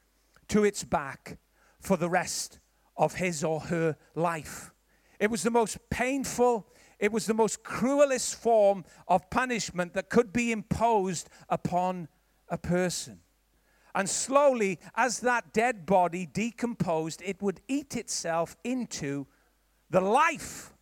to 0.48 0.64
its 0.64 0.84
back 0.84 1.38
for 1.80 1.96
the 1.96 2.08
rest 2.08 2.58
of 2.96 3.16
his 3.16 3.44
or 3.44 3.60
her 3.60 3.96
life. 4.14 4.72
It 5.18 5.30
was 5.30 5.42
the 5.42 5.50
most 5.50 5.78
painful 5.90 6.66
it 6.98 7.12
was 7.12 7.26
the 7.26 7.34
most 7.34 7.62
cruelest 7.62 8.36
form 8.36 8.84
of 9.06 9.28
punishment 9.30 9.92
that 9.94 10.08
could 10.08 10.32
be 10.32 10.52
imposed 10.52 11.28
upon 11.48 12.08
a 12.48 12.56
person. 12.56 13.20
And 13.94 14.08
slowly, 14.08 14.78
as 14.94 15.20
that 15.20 15.52
dead 15.52 15.86
body 15.86 16.26
decomposed, 16.26 17.22
it 17.24 17.40
would 17.40 17.60
eat 17.66 17.96
itself 17.96 18.56
into 18.62 19.26
the 19.88 20.00
life 20.00 20.74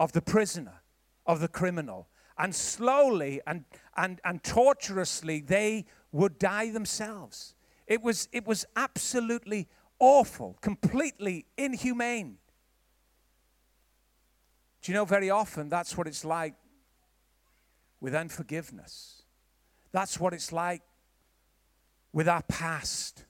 of 0.00 0.12
the 0.12 0.22
prisoner, 0.22 0.82
of 1.24 1.40
the 1.40 1.48
criminal. 1.48 2.08
And 2.36 2.54
slowly 2.54 3.40
and, 3.46 3.64
and, 3.96 4.20
and 4.24 4.42
torturously, 4.42 5.40
they 5.40 5.86
would 6.10 6.38
die 6.38 6.70
themselves. 6.70 7.54
It 7.86 8.02
was, 8.02 8.28
it 8.32 8.46
was 8.46 8.64
absolutely 8.74 9.68
awful, 10.00 10.56
completely 10.60 11.46
inhumane. 11.56 12.38
Do 14.84 14.92
you 14.92 14.98
know, 14.98 15.06
very 15.06 15.30
often 15.30 15.70
that's 15.70 15.96
what 15.96 16.06
it's 16.06 16.26
like 16.26 16.52
with 18.02 18.14
unforgiveness. 18.14 19.22
That's 19.92 20.20
what 20.20 20.34
it's 20.34 20.52
like 20.52 20.82
with 22.12 22.28
our 22.28 22.42
past. 22.42 23.24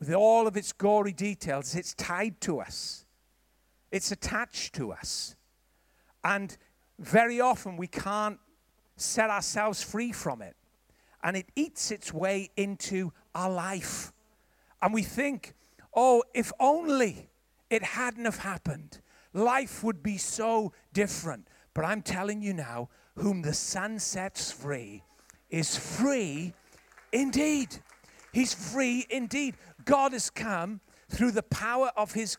With 0.00 0.12
all 0.12 0.48
of 0.48 0.56
its 0.56 0.72
gory 0.72 1.12
details, 1.12 1.76
it's 1.76 1.94
tied 1.94 2.40
to 2.40 2.58
us, 2.60 3.04
it's 3.92 4.10
attached 4.10 4.74
to 4.74 4.90
us. 4.90 5.36
And 6.24 6.56
very 6.98 7.40
often 7.40 7.76
we 7.76 7.86
can't 7.86 8.40
set 8.96 9.30
ourselves 9.30 9.80
free 9.80 10.10
from 10.10 10.42
it. 10.42 10.56
And 11.22 11.36
it 11.36 11.46
eats 11.54 11.92
its 11.92 12.12
way 12.12 12.50
into 12.56 13.12
our 13.32 13.48
life. 13.50 14.12
And 14.82 14.92
we 14.92 15.04
think, 15.04 15.54
oh, 15.94 16.24
if 16.34 16.50
only 16.58 17.30
it 17.70 17.84
hadn't 17.84 18.24
have 18.24 18.38
happened 18.38 19.00
life 19.38 19.82
would 19.84 20.02
be 20.02 20.18
so 20.18 20.72
different. 20.92 21.48
But 21.74 21.84
I'm 21.84 22.02
telling 22.02 22.42
you 22.42 22.52
now, 22.52 22.88
whom 23.16 23.42
the 23.42 23.54
Son 23.54 23.98
sets 23.98 24.50
free 24.50 25.02
is 25.50 25.76
free 25.76 26.52
indeed. 27.12 27.76
He's 28.32 28.52
free 28.52 29.06
indeed. 29.08 29.54
God 29.84 30.12
has 30.12 30.30
come 30.30 30.80
through 31.08 31.30
the 31.30 31.42
power 31.42 31.90
of 31.96 32.12
his 32.12 32.36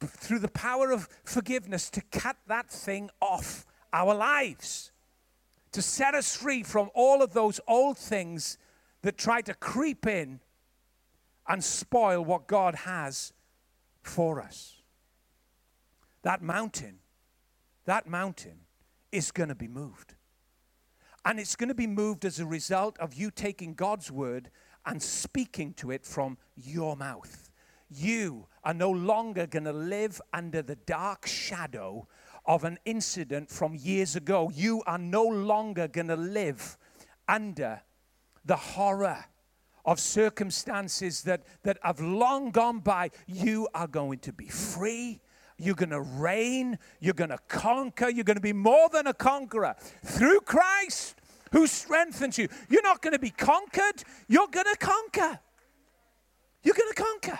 through 0.00 0.40
the 0.40 0.48
power 0.48 0.90
of 0.90 1.08
forgiveness 1.22 1.88
to 1.90 2.00
cut 2.10 2.36
that 2.48 2.68
thing 2.68 3.08
off 3.20 3.64
our 3.92 4.14
lives. 4.14 4.90
To 5.72 5.80
set 5.80 6.14
us 6.14 6.36
free 6.36 6.64
from 6.64 6.90
all 6.92 7.22
of 7.22 7.32
those 7.32 7.60
old 7.68 7.96
things 7.96 8.58
that 9.02 9.16
try 9.16 9.42
to 9.42 9.54
creep 9.54 10.06
in 10.06 10.40
and 11.48 11.62
spoil 11.62 12.24
what 12.24 12.46
God 12.46 12.74
has 12.74 13.32
for 14.02 14.40
us 14.40 14.81
that 16.22 16.42
mountain, 16.42 16.98
that 17.84 18.06
mountain 18.06 18.60
is 19.10 19.30
going 19.30 19.48
to 19.48 19.54
be 19.54 19.68
moved. 19.68 20.14
And 21.24 21.38
it's 21.38 21.54
going 21.54 21.68
to 21.68 21.74
be 21.74 21.86
moved 21.86 22.24
as 22.24 22.40
a 22.40 22.46
result 22.46 22.98
of 22.98 23.14
you 23.14 23.30
taking 23.30 23.74
God's 23.74 24.10
word 24.10 24.50
and 24.84 25.00
speaking 25.00 25.72
to 25.74 25.90
it 25.90 26.04
from 26.04 26.38
your 26.56 26.96
mouth. 26.96 27.50
You 27.88 28.46
are 28.64 28.74
no 28.74 28.90
longer 28.90 29.46
going 29.46 29.64
to 29.64 29.72
live 29.72 30.20
under 30.32 30.62
the 30.62 30.76
dark 30.76 31.26
shadow 31.26 32.08
of 32.44 32.64
an 32.64 32.78
incident 32.84 33.50
from 33.50 33.74
years 33.74 34.16
ago. 34.16 34.50
You 34.52 34.82
are 34.86 34.98
no 34.98 35.24
longer 35.24 35.86
going 35.86 36.08
to 36.08 36.16
live 36.16 36.76
under 37.28 37.82
the 38.44 38.56
horror 38.56 39.24
of 39.84 40.00
circumstances 40.00 41.22
that, 41.22 41.42
that 41.62 41.78
have 41.82 42.00
long 42.00 42.50
gone 42.50 42.80
by. 42.80 43.10
You 43.26 43.68
are 43.74 43.86
going 43.86 44.18
to 44.20 44.32
be 44.32 44.48
free 44.48 45.20
you're 45.62 45.74
going 45.74 45.90
to 45.90 46.00
reign. 46.00 46.78
You're 47.00 47.14
going 47.14 47.30
to 47.30 47.38
conquer. 47.48 48.08
You're 48.08 48.24
going 48.24 48.36
to 48.36 48.40
be 48.40 48.52
more 48.52 48.88
than 48.88 49.06
a 49.06 49.14
conqueror 49.14 49.76
through 50.04 50.40
Christ 50.40 51.20
who 51.52 51.66
strengthens 51.66 52.38
you. 52.38 52.48
You're 52.68 52.82
not 52.82 53.00
going 53.02 53.12
to 53.12 53.18
be 53.18 53.30
conquered. 53.30 54.02
You're 54.28 54.48
going 54.48 54.66
to 54.66 54.76
conquer. 54.78 55.38
You're 56.62 56.74
going 56.74 56.92
to 56.92 57.02
conquer. 57.02 57.38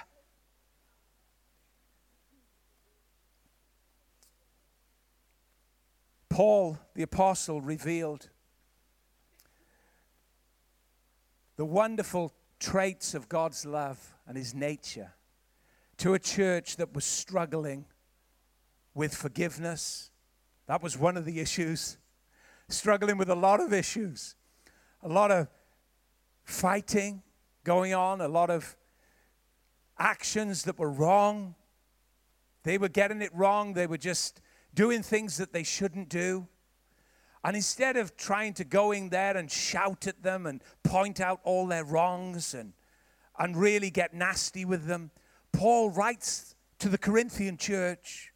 Paul, 6.29 6.79
the 6.95 7.03
apostle, 7.03 7.61
revealed 7.61 8.31
the 11.57 11.65
wonderful 11.65 12.33
traits 12.59 13.15
of 13.15 13.29
God's 13.29 13.67
love 13.67 14.15
and 14.27 14.37
his 14.37 14.55
nature 14.55 15.13
to 15.99 16.15
a 16.15 16.19
church 16.19 16.77
that 16.77 16.95
was 16.95 17.05
struggling 17.05 17.85
with 18.95 19.15
forgiveness. 19.15 20.11
That 20.67 20.83
was 20.83 20.99
one 20.99 21.17
of 21.17 21.25
the 21.25 21.41
issues. 21.41 21.99
Struggling 22.69 23.19
with 23.19 23.29
a 23.29 23.35
lot 23.35 23.61
of 23.61 23.73
issues, 23.73 24.35
a 25.03 25.09
lot 25.09 25.31
of 25.31 25.49
fighting 26.45 27.23
going 27.65 27.95
on, 27.95 28.21
a 28.21 28.29
lot 28.29 28.51
of 28.51 28.77
actions 29.99 30.65
that 30.65 30.79
were 30.79 30.91
wrong. 30.91 31.55
They 32.63 32.79
were 32.79 32.89
getting 32.89 33.23
it 33.23 33.35
wrong, 33.35 33.75
they 33.75 33.87
were 33.87 33.99
just 33.99 34.41
doing 34.75 35.03
things 35.03 35.37
that 35.37 35.53
they 35.53 35.63
shouldn't 35.63 36.09
do. 36.09 36.47
And 37.45 37.57
instead 37.57 37.97
of 37.97 38.17
trying 38.17 38.55
to 38.55 38.65
go 38.65 38.93
in 38.93 39.09
there 39.09 39.37
and 39.37 39.51
shout 39.51 40.07
at 40.07 40.23
them 40.23 40.47
and 40.47 40.63
point 40.85 41.21
out 41.21 41.41
all 41.43 41.67
their 41.67 41.85
wrongs 41.85 42.55
and, 42.55 42.73
and 43.39 43.57
really 43.57 43.91
get 43.91 44.15
nasty 44.15 44.65
with 44.65 44.87
them, 44.87 45.11
Paul 45.53 45.91
writes 45.91 46.55
to 46.79 46.89
the 46.89 46.99
Corinthian 46.99 47.57
church 47.57 48.32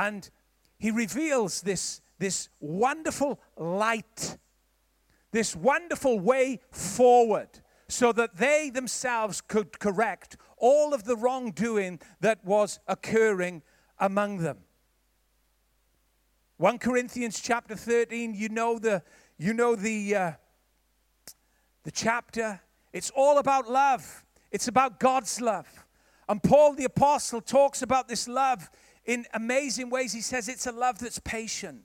and 0.00 0.30
he 0.78 0.90
reveals 0.90 1.60
this, 1.60 2.00
this 2.18 2.48
wonderful 2.58 3.38
light, 3.58 4.38
this 5.30 5.54
wonderful 5.54 6.18
way 6.18 6.60
forward, 6.70 7.48
so 7.86 8.10
that 8.12 8.36
they 8.36 8.70
themselves 8.70 9.42
could 9.42 9.78
correct 9.78 10.38
all 10.56 10.94
of 10.94 11.04
the 11.04 11.16
wrongdoing 11.16 12.00
that 12.20 12.42
was 12.46 12.80
occurring 12.88 13.62
among 13.98 14.38
them. 14.38 14.58
1 16.56 16.78
Corinthians 16.78 17.38
chapter 17.38 17.76
13, 17.76 18.34
you 18.34 18.48
know 18.48 18.78
the, 18.78 19.02
you 19.36 19.52
know 19.52 19.76
the, 19.76 20.16
uh, 20.16 20.32
the 21.82 21.90
chapter. 21.90 22.58
It's 22.94 23.10
all 23.14 23.36
about 23.36 23.68
love. 23.68 24.24
It's 24.50 24.68
about 24.68 24.98
God's 24.98 25.42
love. 25.42 25.68
And 26.26 26.42
Paul 26.42 26.74
the 26.74 26.84
Apostle 26.84 27.42
talks 27.42 27.82
about 27.82 28.08
this 28.08 28.26
love 28.26 28.70
in 29.04 29.26
amazing 29.34 29.90
ways. 29.90 30.12
He 30.12 30.20
says 30.20 30.48
it's 30.48 30.66
a 30.66 30.72
love 30.72 30.98
that's 30.98 31.18
patient, 31.18 31.82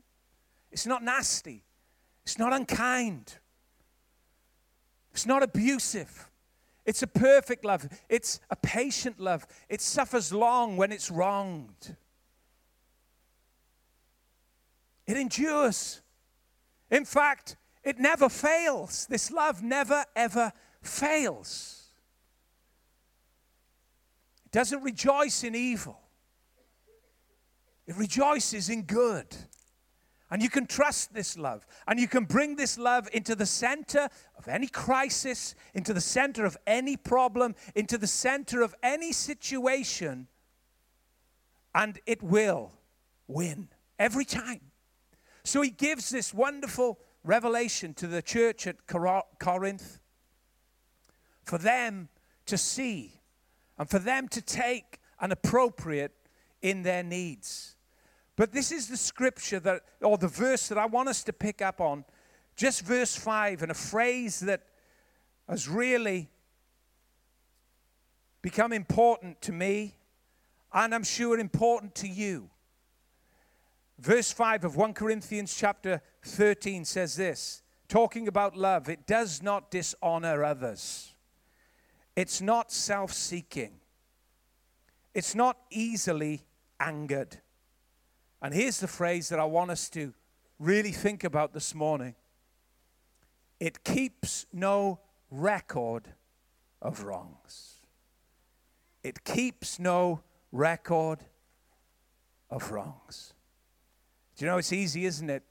it's 0.71 0.85
not 0.85 1.03
nasty, 1.03 1.63
it's 2.23 2.37
not 2.37 2.53
unkind, 2.53 3.35
it's 5.11 5.25
not 5.25 5.43
abusive. 5.43 6.29
It's 6.85 7.01
a 7.01 7.07
perfect 7.07 7.65
love. 7.65 7.87
It's 8.09 8.39
a 8.51 8.55
patient 8.55 9.19
love. 9.19 9.47
It 9.69 9.81
suffers 9.81 10.31
long 10.31 10.77
when 10.77 10.91
it's 10.91 11.09
wronged. 11.09 11.95
It 15.07 15.17
endures. 15.17 16.01
In 16.91 17.05
fact, 17.05 17.57
it 17.83 17.99
never 17.99 18.29
fails. 18.29 19.07
This 19.09 19.31
love 19.31 19.63
never, 19.63 20.05
ever 20.15 20.51
fails. 20.81 21.85
It 24.45 24.51
doesn't 24.51 24.83
rejoice 24.83 25.43
in 25.43 25.55
evil, 25.55 25.99
it 27.87 27.95
rejoices 27.97 28.69
in 28.69 28.83
good. 28.83 29.35
And 30.31 30.41
you 30.41 30.49
can 30.49 30.65
trust 30.65 31.13
this 31.13 31.37
love. 31.37 31.65
And 31.87 31.99
you 31.99 32.07
can 32.07 32.25
bring 32.25 32.55
this 32.55 32.77
love 32.79 33.07
into 33.13 33.35
the 33.35 33.45
center 33.45 34.09
of 34.37 34.47
any 34.47 34.67
crisis, 34.67 35.53
into 35.73 35.93
the 35.93 36.01
center 36.01 36.45
of 36.45 36.57
any 36.65 36.97
problem, 36.97 37.55
into 37.75 37.97
the 37.97 38.07
center 38.07 38.61
of 38.61 38.73
any 38.81 39.11
situation. 39.11 40.27
And 41.75 41.99
it 42.05 42.23
will 42.23 42.71
win 43.27 43.69
every 43.99 44.25
time. 44.25 44.61
So 45.43 45.61
he 45.61 45.69
gives 45.69 46.09
this 46.09 46.33
wonderful 46.33 46.99
revelation 47.23 47.93
to 47.95 48.07
the 48.07 48.21
church 48.21 48.65
at 48.65 48.87
Corinth 48.87 49.99
for 51.43 51.59
them 51.59 52.09
to 52.47 52.57
see 52.57 53.21
and 53.77 53.89
for 53.89 53.99
them 53.99 54.27
to 54.29 54.41
take 54.41 54.99
and 55.19 55.31
appropriate 55.31 56.13
in 56.61 56.81
their 56.81 57.03
needs. 57.03 57.74
But 58.35 58.51
this 58.51 58.71
is 58.71 58.87
the 58.87 58.97
scripture 58.97 59.59
that, 59.61 59.81
or 60.01 60.17
the 60.17 60.27
verse 60.27 60.67
that 60.67 60.77
I 60.77 60.85
want 60.85 61.09
us 61.09 61.23
to 61.23 61.33
pick 61.33 61.61
up 61.61 61.79
on. 61.79 62.03
Just 62.55 62.81
verse 62.81 63.15
5, 63.15 63.61
and 63.63 63.71
a 63.71 63.75
phrase 63.75 64.39
that 64.41 64.63
has 65.47 65.67
really 65.67 66.29
become 68.41 68.73
important 68.73 69.41
to 69.41 69.51
me, 69.51 69.95
and 70.73 70.93
I'm 70.93 71.03
sure 71.03 71.39
important 71.39 71.95
to 71.95 72.07
you. 72.07 72.49
Verse 73.97 74.31
5 74.31 74.65
of 74.65 74.75
1 74.75 74.93
Corinthians 74.93 75.55
chapter 75.55 76.01
13 76.23 76.85
says 76.85 77.15
this, 77.15 77.63
talking 77.87 78.27
about 78.27 78.55
love 78.55 78.89
it 78.89 79.07
does 79.07 79.41
not 79.41 79.71
dishonor 79.71 80.43
others, 80.43 81.13
it's 82.15 82.41
not 82.41 82.71
self 82.71 83.13
seeking, 83.13 83.79
it's 85.13 85.33
not 85.33 85.57
easily 85.71 86.45
angered. 86.79 87.37
And 88.45 88.53
here's 88.53 88.79
the 88.79 88.87
phrase 88.87 89.29
that 89.29 89.39
I 89.39 89.45
want 89.45 89.71
us 89.71 89.89
to 89.89 90.13
really 90.59 90.91
think 90.91 91.23
about 91.23 91.51
this 91.51 91.73
morning 91.73 92.13
it 93.59 93.83
keeps 93.83 94.45
no 94.53 94.99
record 95.31 96.09
of 96.79 97.03
wrongs. 97.05 97.79
It 99.01 99.23
keeps 99.23 99.79
no 99.79 100.21
record 100.51 101.21
of 102.51 102.69
wrongs. 102.69 103.33
Do 104.37 104.45
you 104.45 104.51
know 104.51 104.59
it's 104.59 104.71
easy, 104.71 105.07
isn't 105.07 105.31
it, 105.31 105.41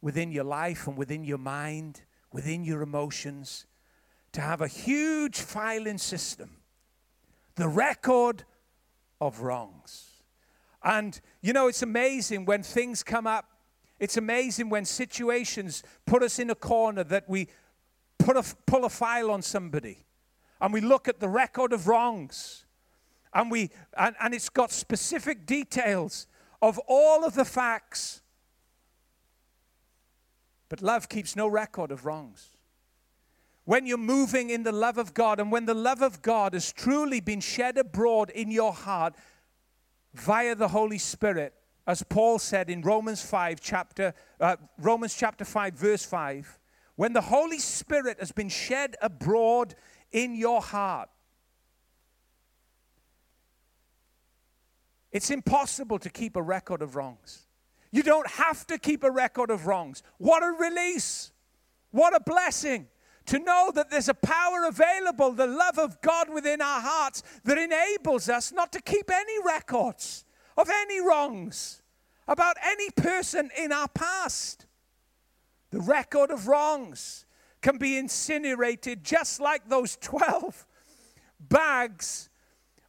within 0.00 0.32
your 0.32 0.44
life 0.44 0.86
and 0.86 0.96
within 0.96 1.24
your 1.24 1.36
mind, 1.36 2.00
within 2.32 2.64
your 2.64 2.80
emotions, 2.80 3.66
to 4.32 4.40
have 4.40 4.62
a 4.62 4.66
huge 4.66 5.38
filing 5.38 5.98
system, 5.98 6.56
the 7.56 7.68
record 7.68 8.44
of 9.20 9.40
wrongs. 9.40 10.09
And 10.82 11.20
you 11.42 11.52
know, 11.52 11.68
it's 11.68 11.82
amazing 11.82 12.44
when 12.44 12.62
things 12.62 13.02
come 13.02 13.26
up. 13.26 13.46
It's 13.98 14.16
amazing 14.16 14.70
when 14.70 14.86
situations 14.86 15.82
put 16.06 16.22
us 16.22 16.38
in 16.38 16.48
a 16.48 16.54
corner 16.54 17.04
that 17.04 17.28
we 17.28 17.48
put 18.18 18.36
a, 18.36 18.44
pull 18.66 18.84
a 18.84 18.88
file 18.88 19.30
on 19.30 19.42
somebody 19.42 20.06
and 20.60 20.72
we 20.72 20.80
look 20.80 21.08
at 21.08 21.20
the 21.20 21.28
record 21.28 21.72
of 21.72 21.88
wrongs 21.88 22.66
and 23.32 23.50
we 23.50 23.70
and, 23.96 24.14
and 24.20 24.34
it's 24.34 24.48
got 24.48 24.70
specific 24.70 25.46
details 25.46 26.26
of 26.62 26.78
all 26.86 27.24
of 27.24 27.34
the 27.34 27.44
facts 27.44 28.22
but 30.68 30.82
love 30.82 31.08
keeps 31.08 31.34
no 31.34 31.46
record 31.46 31.90
of 31.90 32.04
wrongs 32.04 32.56
when 33.64 33.86
you're 33.86 33.98
moving 33.98 34.50
in 34.50 34.62
the 34.62 34.72
love 34.72 34.98
of 34.98 35.14
God 35.14 35.40
and 35.40 35.50
when 35.50 35.66
the 35.66 35.74
love 35.74 36.02
of 36.02 36.22
God 36.22 36.54
has 36.54 36.72
truly 36.72 37.20
been 37.20 37.40
shed 37.40 37.78
abroad 37.78 38.30
in 38.30 38.50
your 38.50 38.72
heart 38.72 39.14
via 40.14 40.54
the 40.54 40.68
Holy 40.68 40.98
Spirit, 40.98 41.54
as 41.86 42.02
Paul 42.02 42.38
said 42.38 42.70
in 42.70 42.82
Romans 42.82 43.22
5 43.22 43.60
chapter 43.60 44.14
uh, 44.40 44.56
Romans 44.78 45.14
chapter 45.14 45.44
5 45.44 45.74
verse 45.74 46.04
5, 46.04 46.58
when 46.96 47.12
the 47.12 47.20
Holy 47.20 47.58
Spirit 47.58 48.18
has 48.20 48.32
been 48.32 48.48
shed 48.48 48.96
abroad 49.00 49.74
in 50.12 50.34
your 50.34 50.60
heart, 50.60 51.08
it's 55.12 55.30
impossible 55.30 55.98
to 55.98 56.10
keep 56.10 56.36
a 56.36 56.42
record 56.42 56.82
of 56.82 56.96
wrongs. 56.96 57.46
You 57.90 58.02
don't 58.02 58.28
have 58.28 58.66
to 58.68 58.78
keep 58.78 59.02
a 59.02 59.10
record 59.10 59.50
of 59.50 59.66
wrongs. 59.66 60.02
What 60.18 60.42
a 60.42 60.52
release! 60.52 61.32
What 61.90 62.14
a 62.14 62.20
blessing! 62.20 62.86
To 63.30 63.38
know 63.38 63.70
that 63.72 63.90
there's 63.90 64.08
a 64.08 64.14
power 64.14 64.64
available, 64.66 65.30
the 65.30 65.46
love 65.46 65.78
of 65.78 66.00
God 66.00 66.28
within 66.28 66.60
our 66.60 66.80
hearts, 66.80 67.22
that 67.44 67.58
enables 67.58 68.28
us 68.28 68.50
not 68.50 68.72
to 68.72 68.82
keep 68.82 69.08
any 69.08 69.40
records 69.44 70.24
of 70.56 70.68
any 70.68 71.00
wrongs 71.00 71.80
about 72.26 72.56
any 72.64 72.90
person 72.90 73.48
in 73.56 73.70
our 73.70 73.86
past. 73.86 74.66
The 75.70 75.80
record 75.80 76.32
of 76.32 76.48
wrongs 76.48 77.24
can 77.62 77.78
be 77.78 77.96
incinerated 77.96 79.04
just 79.04 79.40
like 79.40 79.68
those 79.68 79.96
12 79.98 80.66
bags 81.38 82.30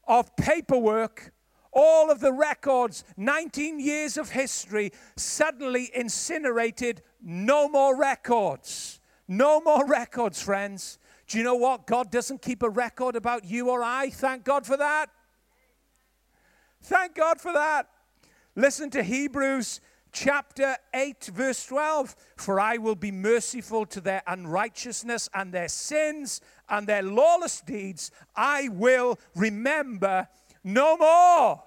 of 0.08 0.36
paperwork. 0.38 1.34
All 1.72 2.10
of 2.10 2.20
the 2.20 2.34
records, 2.34 3.04
19 3.16 3.80
years 3.80 4.18
of 4.18 4.32
history, 4.32 4.92
suddenly 5.16 5.92
incinerated, 5.94 7.04
no 7.22 7.70
more 7.70 7.96
records. 7.96 9.01
No 9.32 9.62
more 9.62 9.86
records, 9.86 10.42
friends. 10.42 11.00
Do 11.28 11.38
you 11.38 11.46
know 11.46 11.56
what? 11.56 11.88
God 11.88 12.12
doesn't 12.12 12.42
keep 12.42 12.62
a 12.64 12.70
record 12.70 13.16
about 13.16 13.46
you 13.46 13.70
or 13.70 13.82
I. 13.82 14.10
Thank 14.10 14.44
God 14.44 14.66
for 14.66 14.76
that. 14.76 15.06
Thank 16.82 17.16
God 17.16 17.40
for 17.40 17.54
that. 17.54 17.88
Listen 18.58 18.90
to 18.90 19.02
Hebrews 19.02 19.80
chapter 20.12 20.76
8, 20.94 21.28
verse 21.34 21.66
12. 21.66 22.14
For 22.36 22.60
I 22.60 22.76
will 22.76 22.96
be 22.96 23.10
merciful 23.10 23.86
to 23.86 24.02
their 24.02 24.22
unrighteousness 24.28 25.30
and 25.34 25.54
their 25.54 25.70
sins 25.70 26.42
and 26.68 26.86
their 26.86 27.02
lawless 27.02 27.62
deeds. 27.62 28.12
I 28.36 28.68
will 28.68 29.18
remember 29.34 30.28
no 30.62 30.98
more. 30.98 31.64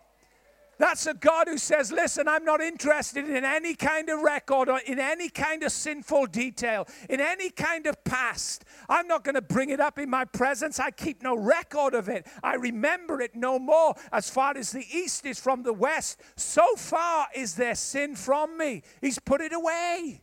That's 0.78 1.06
a 1.06 1.14
God 1.14 1.48
who 1.48 1.58
says, 1.58 1.92
Listen, 1.92 2.28
I'm 2.28 2.44
not 2.44 2.60
interested 2.60 3.28
in 3.28 3.44
any 3.44 3.74
kind 3.74 4.08
of 4.08 4.20
record 4.20 4.68
or 4.68 4.80
in 4.86 4.98
any 4.98 5.28
kind 5.28 5.62
of 5.62 5.72
sinful 5.72 6.26
detail, 6.26 6.86
in 7.08 7.20
any 7.20 7.50
kind 7.50 7.86
of 7.86 8.02
past. 8.04 8.64
I'm 8.88 9.06
not 9.06 9.24
going 9.24 9.34
to 9.34 9.42
bring 9.42 9.70
it 9.70 9.80
up 9.80 9.98
in 9.98 10.10
my 10.10 10.24
presence. 10.24 10.78
I 10.78 10.90
keep 10.90 11.22
no 11.22 11.36
record 11.36 11.94
of 11.94 12.08
it. 12.08 12.26
I 12.42 12.54
remember 12.54 13.20
it 13.20 13.34
no 13.34 13.58
more. 13.58 13.94
As 14.12 14.30
far 14.30 14.56
as 14.56 14.72
the 14.72 14.84
east 14.92 15.26
is 15.26 15.38
from 15.38 15.62
the 15.62 15.72
west, 15.72 16.20
so 16.36 16.74
far 16.76 17.26
is 17.34 17.54
their 17.54 17.74
sin 17.74 18.16
from 18.16 18.58
me. 18.58 18.82
He's 19.00 19.18
put 19.18 19.40
it 19.40 19.52
away. 19.52 20.22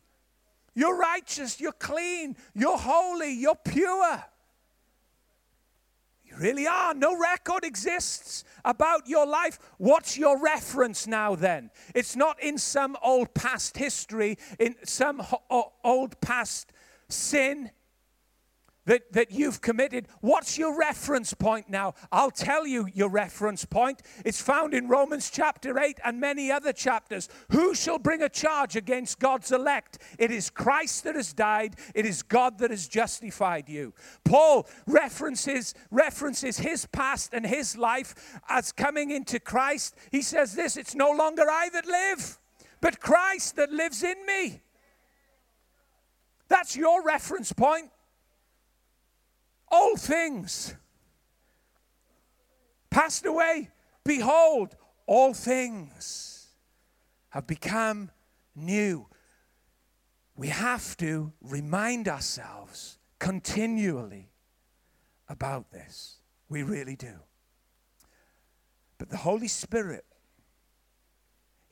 You're 0.74 0.98
righteous, 0.98 1.60
you're 1.60 1.74
clean, 1.74 2.38
you're 2.54 2.78
holy, 2.78 3.34
you're 3.34 3.56
pure. 3.56 4.24
Really 6.42 6.66
are. 6.66 6.96
No 6.96 7.16
record 7.16 7.64
exists 7.64 8.44
about 8.66 9.08
your 9.08 9.28
life. 9.28 9.60
What's 9.78 10.18
your 10.18 10.42
reference 10.42 11.06
now 11.06 11.36
then? 11.36 11.70
It's 11.94 12.16
not 12.16 12.42
in 12.42 12.58
some 12.58 12.98
old 13.04 13.36
past 13.36 13.78
history, 13.78 14.40
in 14.60 14.76
some 14.84 15.20
ho- 15.20 15.74
old 15.84 16.20
past 16.20 16.74
sin 17.10 17.70
that, 18.86 19.12
that 19.14 19.32
you've 19.32 19.62
committed. 19.62 20.08
What's 20.22 20.58
your 20.58 20.78
reference 20.78 21.34
point 21.34 21.70
now? 21.70 21.94
I'll 22.12 22.32
tell 22.32 22.66
you 22.66 22.88
your 22.94 23.10
reference 23.10 23.64
point. 23.66 24.02
It's 24.26 24.42
found 24.42 24.74
in 24.74 24.88
Romans 24.88 25.30
chapter 25.30 25.78
8 25.78 26.00
and 26.04 26.20
many 26.20 26.52
other 26.52 26.74
chapters. 26.74 27.30
Who 27.52 27.76
shall 27.76 28.00
bring 28.00 28.24
a 28.24 28.30
charge 28.30 28.76
against 28.76 29.20
God's 29.20 29.52
elect? 29.52 30.00
It 30.18 30.32
is 30.32 30.50
Christ 30.50 31.04
that 31.04 31.16
has 31.16 31.34
died, 31.34 31.76
it 31.94 32.06
is 32.06 32.24
God 32.24 32.58
that 32.60 32.72
has 32.72 32.88
justified 32.88 33.70
you. 33.70 33.94
Paul 34.26 34.68
references, 34.88 35.76
references 35.92 36.58
his 36.58 36.86
past 36.88 37.34
and 37.34 37.46
his 37.46 37.78
life 37.78 38.40
as 38.50 38.72
coming 38.72 39.12
into 39.12 39.40
Christ. 39.40 39.96
He 40.12 40.22
says 40.22 40.56
this 40.56 40.78
it's 40.78 40.96
no 40.96 41.12
longer 41.12 41.44
I 41.50 41.70
that 41.74 41.86
live, 41.86 42.40
but 42.82 43.00
Christ 43.00 43.56
that 43.58 43.72
lives 43.72 44.04
in 44.04 44.26
me. 44.26 44.62
That's 46.48 46.76
your 46.76 47.02
reference 47.04 47.54
point 47.54 47.90
all 49.72 49.96
things 49.96 50.76
passed 52.90 53.26
away. 53.26 53.70
Behold, 54.04 54.76
all 55.08 55.34
things 55.34 56.50
have 57.30 57.48
become 57.48 58.12
new. 58.56 59.08
We 60.36 60.50
have 60.50 60.98
to 60.98 61.32
remind 61.42 62.08
ourselves 62.08 62.98
continually 63.20 64.32
about 65.30 65.72
this. 65.72 66.18
We 66.50 66.64
really 66.64 66.96
do. 66.96 67.14
But 68.98 69.10
the 69.10 69.18
Holy 69.18 69.48
Spirit 69.48 70.06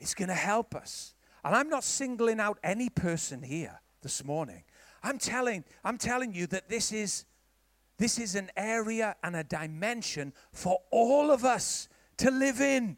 is 0.00 0.14
going 0.14 0.28
to 0.28 0.34
help 0.34 0.74
us. 0.74 1.14
And 1.44 1.54
I'm 1.54 1.68
not 1.68 1.84
singling 1.84 2.40
out 2.40 2.58
any 2.62 2.88
person 2.88 3.42
here 3.42 3.80
this 4.02 4.24
morning. 4.24 4.64
I'm 5.02 5.18
telling, 5.18 5.64
I'm 5.84 5.98
telling 5.98 6.34
you 6.34 6.46
that 6.48 6.68
this 6.68 6.92
is 6.92 7.24
this 8.00 8.18
is 8.18 8.34
an 8.34 8.50
area 8.56 9.14
and 9.22 9.36
a 9.36 9.44
dimension 9.44 10.32
for 10.52 10.78
all 10.90 11.30
of 11.30 11.44
us 11.44 11.86
to 12.16 12.30
live 12.30 12.58
in. 12.58 12.96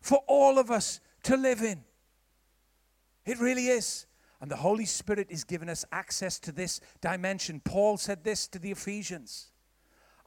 For 0.00 0.18
all 0.28 0.60
of 0.60 0.70
us 0.70 1.00
to 1.24 1.36
live 1.36 1.62
in. 1.62 1.82
It 3.26 3.40
really 3.40 3.66
is. 3.66 4.06
And 4.40 4.48
the 4.48 4.56
Holy 4.56 4.84
Spirit 4.84 5.26
is 5.30 5.42
giving 5.42 5.68
us 5.68 5.84
access 5.90 6.38
to 6.40 6.52
this 6.52 6.80
dimension. 7.00 7.60
Paul 7.64 7.96
said 7.96 8.22
this 8.22 8.46
to 8.48 8.60
the 8.60 8.70
Ephesians 8.70 9.50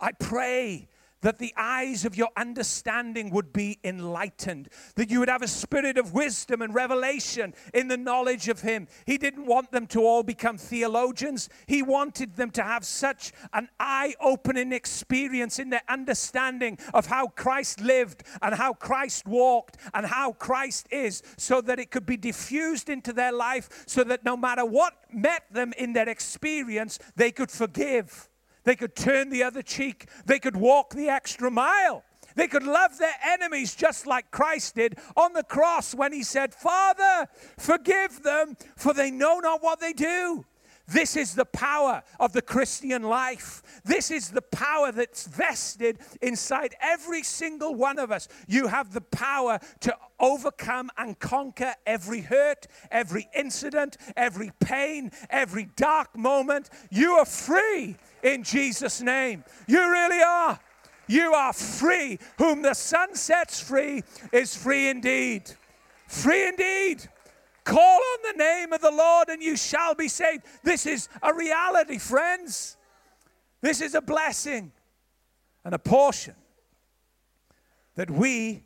I 0.02 0.12
pray 0.12 0.90
that 1.22 1.40
the 1.40 1.54
eyes 1.58 2.06
of 2.06 2.16
your 2.16 2.30
understanding 2.38 3.30
would 3.32 3.52
be 3.52 3.80
enlightened, 3.84 4.70
that 4.96 5.10
you 5.10 5.20
would 5.20 5.30
have 5.30 5.42
a 5.42 5.48
spirit 5.48 5.98
of 5.98 6.14
wisdom 6.14 6.62
and 6.62 6.74
revelation 6.74 7.54
in 7.74 7.88
the 7.88 7.98
knowledge 7.98 8.48
of 8.48 8.62
Him. 8.62 8.88
He 9.06 9.18
didn't 9.18 9.46
want 9.46 9.72
them 9.72 9.88
to 9.88 10.02
all 10.02 10.24
become 10.24 10.58
theologians, 10.58 11.50
He 11.68 11.82
wanted 11.82 12.36
them 12.36 12.52
to 12.52 12.64
have 12.64 12.86
such 12.86 13.32
an 13.54 13.70
eye 13.80 14.16
opening 14.22 14.72
experience 14.72 15.60
in 15.60 15.70
their 15.70 15.82
understanding 15.90 16.78
of 16.94 17.08
how 17.08 17.28
Christ 17.28 17.82
lived 17.82 18.24
and 18.42 18.56
how 18.56 18.74
Christ 18.74 19.28
walked 19.28 19.78
and 19.94 20.06
how 20.06 20.34
Christ 20.34 20.88
is, 20.92 21.24
so 21.38 21.62
that 21.62 21.80
it 21.80 21.92
could 21.92 22.06
be 22.06 22.18
diffused 22.18 22.90
into 22.90 23.14
their 23.14 23.32
life, 23.32 23.84
so 23.88 24.04
that 24.04 24.24
no 24.24 24.38
matter 24.38 24.66
what 24.66 24.94
met 25.12 25.46
them 25.52 25.74
in 25.78 25.94
their 25.94 26.10
experience, 26.10 27.00
they 27.16 27.32
could 27.32 27.52
forgive 27.52 28.30
they 28.68 28.76
could 28.76 28.98
turn 28.98 29.30
the 29.30 29.44
other 29.44 29.62
cheek. 29.62 30.10
They 30.26 30.40
could 30.40 30.58
walk 30.58 30.94
the 30.94 31.08
extra 31.08 31.50
mile. 31.50 32.04
They 32.36 32.50
could 32.50 32.64
love 32.64 32.98
their 32.98 33.16
enemies 33.26 33.74
just 33.74 34.06
like 34.06 34.30
Christ 34.30 34.76
did 34.76 35.00
on 35.16 35.32
the 35.32 35.44
cross 35.44 35.96
when 35.96 36.12
he 36.12 36.22
said, 36.22 36.54
Father, 36.54 37.30
forgive 37.58 38.24
them, 38.24 38.58
for 38.76 38.94
they 38.94 39.10
know 39.10 39.40
not 39.40 39.64
what 39.64 39.80
they 39.80 39.94
do. 39.94 40.44
This 40.88 41.18
is 41.18 41.36
the 41.36 41.46
power 41.46 42.02
of 42.20 42.32
the 42.32 42.42
Christian 42.42 43.04
life. 43.04 43.62
This 43.84 44.10
is 44.10 44.30
the 44.30 44.42
power 44.42 44.92
that's 44.94 45.28
vested 45.28 46.00
inside 46.22 46.76
every 46.80 47.24
single 47.24 47.76
one 47.76 48.00
of 48.00 48.10
us. 48.10 48.30
You 48.48 48.68
have 48.68 48.94
the 48.94 49.02
power 49.02 49.60
to 49.82 49.98
overcome 50.18 50.90
and 50.98 51.20
conquer 51.20 51.76
every 51.86 52.22
hurt, 52.22 52.68
every 52.90 53.28
incident, 53.36 53.98
every 54.16 54.52
pain, 54.62 55.12
every 55.30 55.70
dark 55.76 56.18
moment. 56.18 56.70
You 56.90 57.14
are 57.14 57.26
free 57.26 57.98
in 58.24 58.44
Jesus' 58.44 59.02
name. 59.02 59.44
You 59.68 59.92
really 59.92 60.22
are. 60.22 60.60
You 61.08 61.34
are 61.34 61.54
free. 61.54 62.20
Whom 62.38 62.62
the 62.62 62.74
Son 62.74 63.16
sets 63.16 63.60
free 63.60 64.04
is 64.32 64.56
free 64.56 64.90
indeed. 64.90 65.52
Free 66.08 66.48
indeed. 66.48 67.10
Call 67.68 68.00
on 68.00 68.20
the 68.32 68.38
name 68.38 68.72
of 68.72 68.80
the 68.80 68.90
Lord 68.90 69.28
and 69.28 69.44
you 69.44 69.58
shall 69.58 69.94
be 69.94 70.08
saved. 70.08 70.46
This 70.64 70.86
is 70.86 71.10
a 71.22 71.34
reality, 71.34 71.98
friends. 71.98 72.78
This 73.60 73.82
is 73.82 73.94
a 73.94 74.00
blessing 74.00 74.72
and 75.66 75.76
a 75.76 75.78
portion 75.78 76.36
that 77.96 78.10
we 78.10 78.64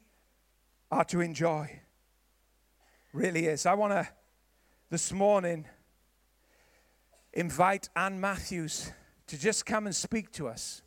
are 0.92 1.04
to 1.06 1.20
enjoy. 1.20 1.82
Really 3.12 3.48
is. 3.48 3.66
I 3.66 3.74
want 3.74 3.92
to 3.94 4.08
this 4.92 5.12
morning 5.12 5.66
invite 7.34 7.90
Ann 7.96 8.22
Matthews 8.22 8.92
to 9.26 9.36
just 9.36 9.66
come 9.66 9.88
and 9.88 9.96
speak 9.96 10.32
to 10.34 10.48
us. 10.48 10.84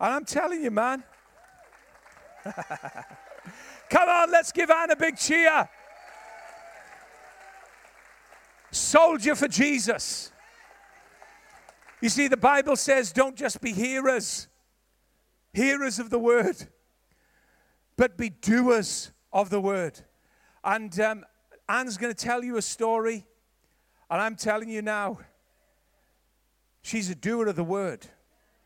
And 0.00 0.14
I'm 0.14 0.24
telling 0.24 0.62
you, 0.62 0.70
man, 0.70 1.04
come 3.90 4.08
on, 4.08 4.30
let's 4.30 4.52
give 4.52 4.70
Anne 4.70 4.90
a 4.90 4.96
big 4.96 5.18
cheer. 5.18 5.68
Soldier 8.70 9.34
for 9.34 9.48
Jesus. 9.48 10.32
You 12.00 12.08
see, 12.08 12.28
the 12.28 12.36
Bible 12.36 12.76
says 12.76 13.12
don't 13.12 13.36
just 13.36 13.60
be 13.60 13.72
hearers, 13.72 14.48
hearers 15.52 15.98
of 15.98 16.10
the 16.10 16.18
word, 16.18 16.56
but 17.96 18.16
be 18.16 18.30
doers 18.30 19.12
of 19.32 19.50
the 19.50 19.60
word. 19.60 20.00
And 20.64 20.98
um, 21.00 21.24
Anne's 21.68 21.96
going 21.98 22.12
to 22.14 22.24
tell 22.24 22.42
you 22.42 22.56
a 22.56 22.62
story, 22.62 23.26
and 24.10 24.20
I'm 24.20 24.36
telling 24.36 24.68
you 24.68 24.82
now, 24.82 25.18
She's 26.82 27.10
a 27.10 27.14
doer 27.14 27.48
of 27.48 27.56
the 27.56 27.64
word. 27.64 28.06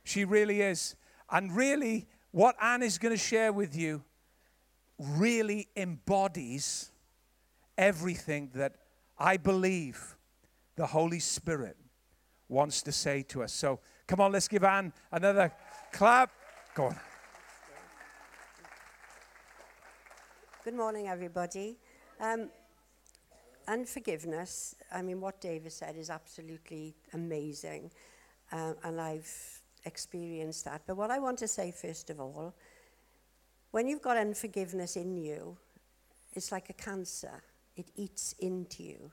She 0.05 0.25
really 0.25 0.61
is. 0.61 0.97
And 1.31 1.55
really, 1.55 2.07
what 2.31 2.57
Anne 2.63 2.83
is 2.83 2.99
going 2.99 3.13
to 3.15 3.21
share 3.21 3.53
with 3.53 3.77
you 3.77 4.05
really 4.99 5.69
embodies 5.77 6.91
everything 7.77 8.51
that 8.55 8.77
I 9.19 9.37
believe 9.37 10.17
the 10.77 10.87
Holy 10.87 11.21
Spirit 11.21 11.77
wants 12.49 12.83
to 12.83 12.93
say 12.93 13.23
to 13.23 13.43
us. 13.43 13.53
So 13.53 13.81
come 14.07 14.21
on, 14.21 14.33
let's 14.33 14.49
give 14.49 14.65
Anne 14.65 14.93
another 15.13 15.53
clap. 15.93 16.31
Go 16.75 16.87
on. 16.87 16.97
Good 20.65 20.75
morning, 20.75 21.09
everybody. 21.09 21.77
Um, 22.21 22.49
unforgiveness, 23.69 24.75
I 24.91 25.03
mean, 25.03 25.21
what 25.21 25.41
David 25.41 25.73
said 25.73 25.97
is 25.97 26.11
absolutely 26.11 26.95
amazing, 27.13 27.91
uh, 28.51 28.73
and 28.83 29.01
I've 29.01 29.61
experienced 29.85 30.65
that. 30.65 30.83
But 30.87 30.97
what 30.97 31.11
I 31.11 31.19
want 31.19 31.39
to 31.41 31.49
say, 31.49 31.71
first 31.71 32.11
of 32.11 32.21
all, 32.21 32.55
when 33.73 33.89
you've 33.89 34.03
got 34.03 34.17
unforgiveness 34.17 34.97
in 34.97 35.17
you, 35.17 35.57
it's 36.33 36.51
like 36.51 36.71
a 36.71 36.73
cancer, 36.73 37.43
it 37.77 37.91
eats 37.97 38.35
into 38.39 38.83
you. 38.83 39.11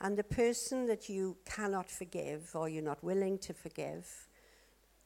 And 0.00 0.16
the 0.16 0.24
person 0.24 0.86
that 0.86 1.08
you 1.08 1.36
cannot 1.44 1.90
forgive 1.90 2.50
or 2.54 2.68
you're 2.68 2.82
not 2.82 3.02
willing 3.02 3.38
to 3.38 3.54
forgive 3.54 4.28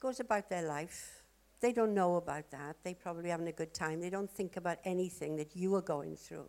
goes 0.00 0.18
about 0.18 0.48
their 0.48 0.66
life. 0.66 1.22
They 1.60 1.72
don't 1.72 1.94
know 1.94 2.16
about 2.16 2.50
that. 2.50 2.76
They're 2.82 2.94
probably 2.94 3.30
having 3.30 3.48
a 3.48 3.52
good 3.52 3.74
time. 3.74 4.00
They 4.00 4.10
don't 4.10 4.30
think 4.30 4.56
about 4.56 4.78
anything 4.84 5.36
that 5.36 5.54
you 5.54 5.74
are 5.74 5.82
going 5.82 6.16
through. 6.16 6.48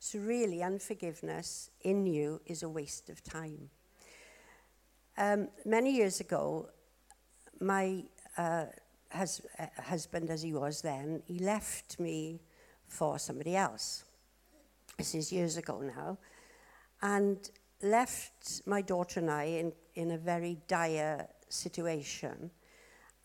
So, 0.00 0.20
really, 0.20 0.62
unforgiveness 0.62 1.70
in 1.80 2.06
you 2.06 2.40
is 2.46 2.62
a 2.62 2.68
waste 2.68 3.10
of 3.10 3.24
time. 3.24 3.70
Um, 5.16 5.48
many 5.64 5.96
years 5.96 6.20
ago, 6.20 6.68
my 7.60 8.04
uh, 8.36 8.66
hus- 9.10 9.42
uh, 9.58 9.66
husband, 9.82 10.30
as 10.30 10.42
he 10.42 10.52
was 10.52 10.82
then, 10.82 11.22
he 11.26 11.40
left 11.40 11.98
me 11.98 12.40
for 12.86 13.18
somebody 13.18 13.56
else. 13.56 14.04
This 14.98 15.14
is 15.14 15.32
years 15.32 15.56
ago 15.56 15.80
now. 15.80 16.18
And 17.02 17.38
left 17.82 18.62
my 18.66 18.82
daughter 18.82 19.20
and 19.20 19.30
I 19.30 19.44
in, 19.44 19.72
in 19.94 20.10
a 20.10 20.18
very 20.18 20.58
dire 20.66 21.28
situation. 21.48 22.50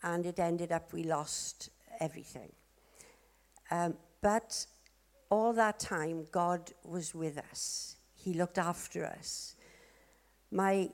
And 0.04 0.24
it 0.24 0.38
ended 0.38 0.70
up 0.70 0.92
we 0.92 1.02
lost 1.02 1.70
everything. 1.98 2.52
Um, 3.72 3.94
but 4.20 4.64
all 5.30 5.52
that 5.54 5.80
time, 5.80 6.26
God 6.30 6.70
was 6.84 7.12
with 7.12 7.38
us. 7.38 7.96
He 8.14 8.34
looked 8.34 8.58
after 8.58 9.04
us. 9.04 9.56
My 10.52 10.90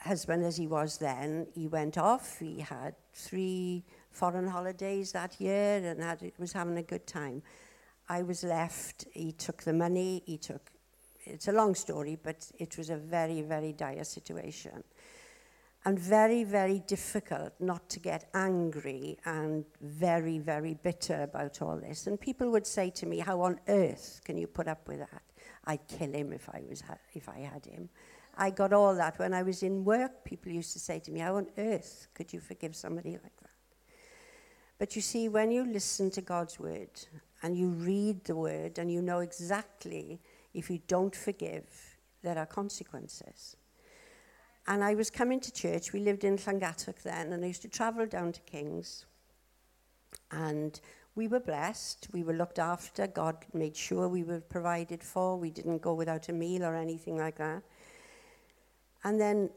husband, 0.00 0.42
as 0.42 0.56
he 0.56 0.66
was 0.66 0.98
then, 0.98 1.46
he 1.54 1.68
went 1.68 1.98
off. 1.98 2.40
He 2.40 2.58
had 2.58 2.96
three 3.14 3.84
foreign 4.10 4.48
holidays 4.48 5.12
that 5.12 5.40
year 5.40 5.76
and 5.84 6.02
had, 6.02 6.32
was 6.36 6.52
having 6.52 6.78
a 6.78 6.82
good 6.82 7.06
time. 7.06 7.42
I 8.10 8.22
was 8.22 8.42
left. 8.42 9.06
He 9.12 9.30
took 9.30 9.62
the 9.62 9.72
money. 9.72 10.24
He 10.26 10.36
took. 10.36 10.72
It's 11.24 11.46
a 11.46 11.52
long 11.52 11.76
story, 11.76 12.18
but 12.20 12.50
it 12.58 12.76
was 12.76 12.90
a 12.90 12.96
very, 12.96 13.40
very 13.40 13.72
dire 13.72 14.02
situation 14.02 14.82
and 15.84 15.96
very, 15.96 16.42
very 16.42 16.80
difficult 16.80 17.52
not 17.60 17.88
to 17.88 18.00
get 18.00 18.28
angry 18.34 19.16
and 19.24 19.64
very, 19.80 20.40
very 20.40 20.74
bitter 20.74 21.22
about 21.22 21.62
all 21.62 21.76
this. 21.76 22.08
And 22.08 22.20
people 22.20 22.50
would 22.50 22.66
say 22.66 22.90
to 22.90 23.06
me, 23.06 23.20
How 23.20 23.42
on 23.42 23.60
earth 23.68 24.20
can 24.24 24.36
you 24.36 24.48
put 24.48 24.66
up 24.66 24.88
with 24.88 24.98
that? 24.98 25.22
I'd 25.66 25.86
kill 25.86 26.12
him 26.12 26.32
if 26.32 26.48
I, 26.48 26.62
was, 26.68 26.82
if 27.14 27.28
I 27.28 27.38
had 27.38 27.64
him. 27.64 27.88
I 28.36 28.50
got 28.50 28.72
all 28.72 28.94
that 28.96 29.20
when 29.20 29.32
I 29.32 29.44
was 29.44 29.62
in 29.62 29.84
work. 29.84 30.24
People 30.24 30.50
used 30.50 30.72
to 30.72 30.80
say 30.80 30.98
to 30.98 31.12
me, 31.12 31.20
How 31.20 31.36
on 31.36 31.46
earth 31.56 32.08
could 32.14 32.32
you 32.32 32.40
forgive 32.40 32.74
somebody 32.74 33.12
like 33.12 33.36
that? 33.40 33.50
But 34.80 34.96
you 34.96 35.02
see, 35.02 35.28
when 35.28 35.52
you 35.52 35.64
listen 35.64 36.10
to 36.10 36.20
God's 36.20 36.58
word 36.58 36.90
and 37.42 37.56
you 37.56 37.68
read 37.68 38.24
the 38.24 38.36
word 38.36 38.78
and 38.78 38.90
you 38.90 39.02
know 39.02 39.20
exactly 39.20 40.20
if 40.52 40.68
you 40.70 40.80
don't 40.88 41.14
forgive, 41.14 41.98
there 42.22 42.38
are 42.38 42.46
consequences. 42.46 43.56
And 44.66 44.84
I 44.84 44.94
was 44.94 45.10
coming 45.10 45.40
to 45.40 45.52
church. 45.52 45.92
We 45.92 46.00
lived 46.00 46.24
in 46.24 46.36
Llangattock 46.36 47.02
then, 47.02 47.32
and 47.32 47.44
I 47.44 47.48
used 47.48 47.62
to 47.62 47.68
travel 47.68 48.06
down 48.06 48.32
to 48.32 48.40
Kings. 48.42 49.06
And 50.30 50.78
we 51.14 51.28
were 51.28 51.40
blessed. 51.40 52.08
We 52.12 52.22
were 52.22 52.34
looked 52.34 52.58
after. 52.58 53.06
God 53.06 53.36
made 53.52 53.76
sure 53.76 54.08
we 54.08 54.22
were 54.22 54.40
provided 54.40 55.02
for. 55.02 55.36
We 55.36 55.50
didn't 55.50 55.82
go 55.82 55.94
without 55.94 56.28
a 56.28 56.32
meal 56.32 56.64
or 56.64 56.76
anything 56.76 57.16
like 57.16 57.36
that. 57.36 57.62
And 59.02 59.20
then 59.20 59.50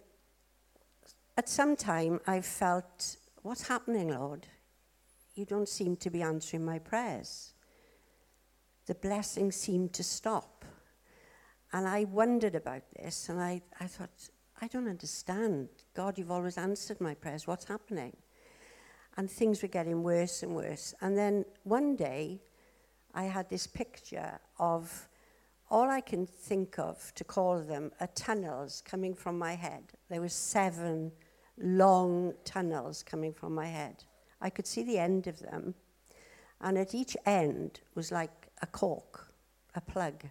at 1.37 1.49
some 1.49 1.75
time, 1.75 2.21
I 2.25 2.41
felt, 2.41 3.17
What's 3.41 3.67
happening, 3.67 4.09
Lord? 4.09 4.47
You 5.35 5.45
don't 5.45 5.67
seem 5.67 5.97
to 5.97 6.09
be 6.09 6.21
answering 6.21 6.63
my 6.63 6.79
prayers. 6.79 7.52
The 8.85 8.95
blessing 8.95 9.51
seemed 9.51 9.93
to 9.93 10.03
stop. 10.03 10.65
And 11.71 11.87
I 11.87 12.03
wondered 12.03 12.55
about 12.55 12.83
this, 12.95 13.29
and 13.29 13.41
I, 13.41 13.61
I 13.79 13.87
thought, 13.87 14.29
I 14.61 14.67
don't 14.67 14.87
understand. 14.87 15.69
God, 15.95 16.17
you've 16.17 16.31
always 16.31 16.57
answered 16.57 17.01
my 17.01 17.13
prayers. 17.13 17.47
What's 17.47 17.65
happening? 17.65 18.15
And 19.17 19.29
things 19.29 19.61
were 19.61 19.67
getting 19.67 20.03
worse 20.03 20.43
and 20.43 20.55
worse. 20.55 20.93
And 21.01 21.17
then 21.17 21.45
one 21.63 21.95
day, 21.95 22.41
I 23.13 23.23
had 23.23 23.49
this 23.49 23.67
picture 23.67 24.39
of 24.59 25.07
all 25.69 25.89
I 25.89 26.01
can 26.01 26.25
think 26.25 26.77
of 26.77 27.13
to 27.15 27.23
call 27.23 27.59
them 27.59 27.91
are 27.99 28.09
tunnels 28.15 28.83
coming 28.85 29.15
from 29.15 29.37
my 29.37 29.55
head. 29.55 29.83
There 30.09 30.21
were 30.21 30.29
seven 30.29 31.11
long 31.57 32.33
tunnels 32.43 33.03
coming 33.03 33.33
from 33.33 33.55
my 33.55 33.67
head. 33.67 34.03
I 34.41 34.49
could 34.49 34.67
see 34.67 34.83
the 34.83 34.97
end 34.97 35.27
of 35.27 35.39
them, 35.39 35.75
and 36.61 36.77
at 36.77 36.93
each 36.93 37.15
end 37.25 37.79
was 37.95 38.11
like 38.11 38.42
a 38.63 38.65
cork, 38.65 39.27
a 39.75 39.81
plug. 39.81 40.23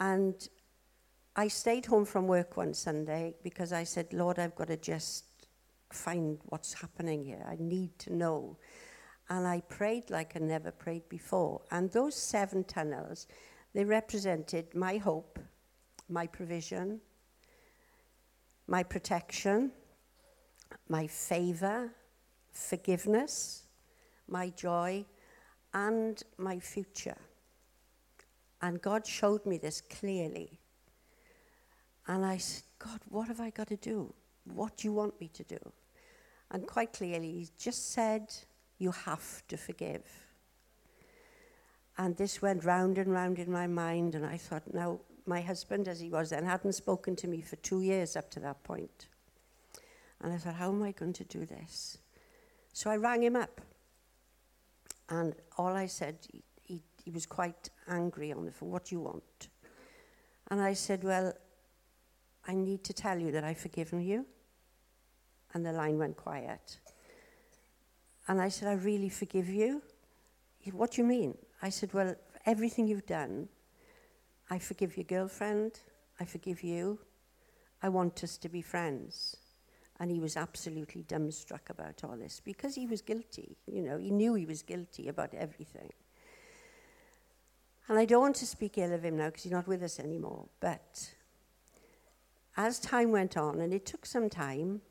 And 0.00 0.34
I 1.36 1.46
stayed 1.48 1.86
home 1.86 2.04
from 2.04 2.26
work 2.26 2.56
one 2.56 2.74
Sunday 2.74 3.36
because 3.44 3.72
I 3.72 3.84
said, 3.84 4.12
Lord, 4.12 4.38
I've 4.40 4.56
got 4.56 4.66
to 4.66 4.76
just 4.76 5.24
find 5.92 6.38
what's 6.46 6.72
happening 6.74 7.24
here. 7.24 7.44
I 7.48 7.56
need 7.60 7.96
to 8.00 8.12
know. 8.12 8.58
And 9.30 9.46
I 9.46 9.60
prayed 9.60 10.10
like 10.10 10.32
I 10.34 10.40
never 10.40 10.72
prayed 10.72 11.08
before. 11.08 11.62
And 11.70 11.90
those 11.92 12.16
seven 12.16 12.64
tunnels, 12.64 13.28
they 13.74 13.84
represented 13.84 14.74
my 14.74 14.96
hope, 14.96 15.38
my 16.08 16.26
provision, 16.26 17.00
my 18.66 18.82
protection, 18.82 19.70
my 20.88 21.06
favor, 21.06 21.92
forgiveness, 22.50 23.62
my 24.26 24.50
joy, 24.50 25.04
and 25.74 26.22
my 26.36 26.58
future. 26.58 27.16
And 28.60 28.80
God 28.82 29.06
showed 29.06 29.46
me 29.46 29.58
this 29.58 29.80
clearly. 29.80 30.58
And 32.06 32.24
I 32.24 32.38
said, 32.38 32.64
God, 32.78 33.00
what 33.08 33.28
have 33.28 33.40
I 33.40 33.50
got 33.50 33.68
to 33.68 33.76
do? 33.76 34.12
What 34.44 34.76
do 34.78 34.88
you 34.88 34.92
want 34.92 35.20
me 35.20 35.28
to 35.34 35.44
do? 35.44 35.58
And 36.50 36.66
quite 36.66 36.92
clearly, 36.92 37.30
He 37.32 37.48
just 37.58 37.92
said, 37.92 38.34
You 38.78 38.90
have 38.92 39.46
to 39.48 39.56
forgive. 39.56 40.04
And 41.98 42.16
this 42.16 42.40
went 42.40 42.64
round 42.64 42.96
and 42.96 43.12
round 43.12 43.38
in 43.38 43.50
my 43.50 43.66
mind, 43.66 44.14
and 44.14 44.24
I 44.24 44.36
thought, 44.36 44.62
now, 44.72 45.00
my 45.26 45.40
husband, 45.40 45.88
as 45.88 46.00
he 46.00 46.08
was 46.08 46.30
then, 46.30 46.44
hadn't 46.44 46.72
spoken 46.72 47.16
to 47.16 47.26
me 47.28 47.40
for 47.42 47.56
two 47.56 47.82
years 47.82 48.16
up 48.16 48.30
to 48.30 48.40
that 48.40 48.62
point. 48.62 49.08
And 50.20 50.32
I 50.32 50.36
thought, 50.36 50.54
how 50.54 50.70
am 50.70 50.82
I 50.82 50.92
going 50.92 51.12
to 51.14 51.24
do 51.24 51.44
this? 51.44 51.98
So 52.72 52.88
I 52.88 52.96
rang 52.96 53.22
him 53.22 53.36
up. 53.36 53.60
And 55.10 55.34
all 55.56 55.74
I 55.74 55.86
said, 55.86 56.18
he, 56.30 56.42
he, 56.64 56.82
he 57.04 57.10
was 57.10 57.26
quite 57.26 57.70
angry 57.88 58.32
on 58.32 58.44
the 58.44 58.52
phone, 58.52 58.70
what 58.70 58.86
do 58.86 58.94
you 58.94 59.00
want? 59.00 59.48
And 60.50 60.60
I 60.60 60.74
said, 60.74 61.04
well, 61.04 61.32
I 62.46 62.54
need 62.54 62.84
to 62.84 62.92
tell 62.92 63.18
you 63.18 63.30
that 63.32 63.44
I've 63.44 63.58
forgiven 63.58 64.00
you. 64.00 64.26
And 65.54 65.64
the 65.64 65.72
line 65.72 65.98
went 65.98 66.16
quiet. 66.16 66.78
And 68.26 68.40
I 68.40 68.48
said, 68.48 68.68
I 68.68 68.72
really 68.72 69.08
forgive 69.08 69.48
you. 69.48 69.82
What 70.72 70.92
do 70.92 71.00
you 71.00 71.06
mean? 71.06 71.36
I 71.62 71.70
said, 71.70 71.94
well, 71.94 72.14
everything 72.44 72.86
you've 72.86 73.06
done, 73.06 73.48
I 74.50 74.58
forgive 74.58 74.96
your 74.98 75.04
girlfriend, 75.04 75.80
I 76.20 76.24
forgive 76.26 76.62
you, 76.62 76.98
I 77.82 77.88
want 77.88 78.22
us 78.22 78.36
to 78.38 78.48
be 78.48 78.60
friends. 78.60 79.36
And 80.00 80.10
he 80.10 80.20
was 80.20 80.36
absolutely 80.36 81.02
dumbstruck 81.02 81.70
about 81.70 82.04
all 82.04 82.16
this 82.16 82.40
because 82.44 82.74
he 82.74 82.86
was 82.86 83.02
guilty. 83.02 83.56
You 83.66 83.82
know, 83.82 83.98
he 83.98 84.10
knew 84.10 84.34
he 84.34 84.46
was 84.46 84.62
guilty 84.62 85.08
about 85.08 85.34
everything. 85.34 85.92
And 87.88 87.98
I 87.98 88.04
don't 88.04 88.20
want 88.20 88.36
to 88.36 88.46
speak 88.46 88.78
ill 88.78 88.92
of 88.92 89.04
him 89.04 89.16
now 89.16 89.26
because 89.26 89.44
he's 89.44 89.52
not 89.52 89.66
with 89.66 89.82
us 89.82 89.98
anymore. 89.98 90.46
But 90.60 91.14
as 92.56 92.78
time 92.78 93.12
went 93.12 93.36
on, 93.36 93.60
and 93.60 93.72
it 93.72 93.86
took 93.86 94.04
some 94.04 94.28
time, 94.28 94.82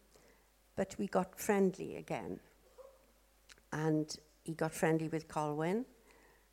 but 0.76 0.96
we 0.98 1.08
got 1.08 1.40
friendly 1.40 1.96
again. 1.98 2.40
And 3.72 4.14
he 4.44 4.54
got 4.54 4.74
friendly 4.74 5.10
with 5.10 5.28
Colwyn. 5.28 5.86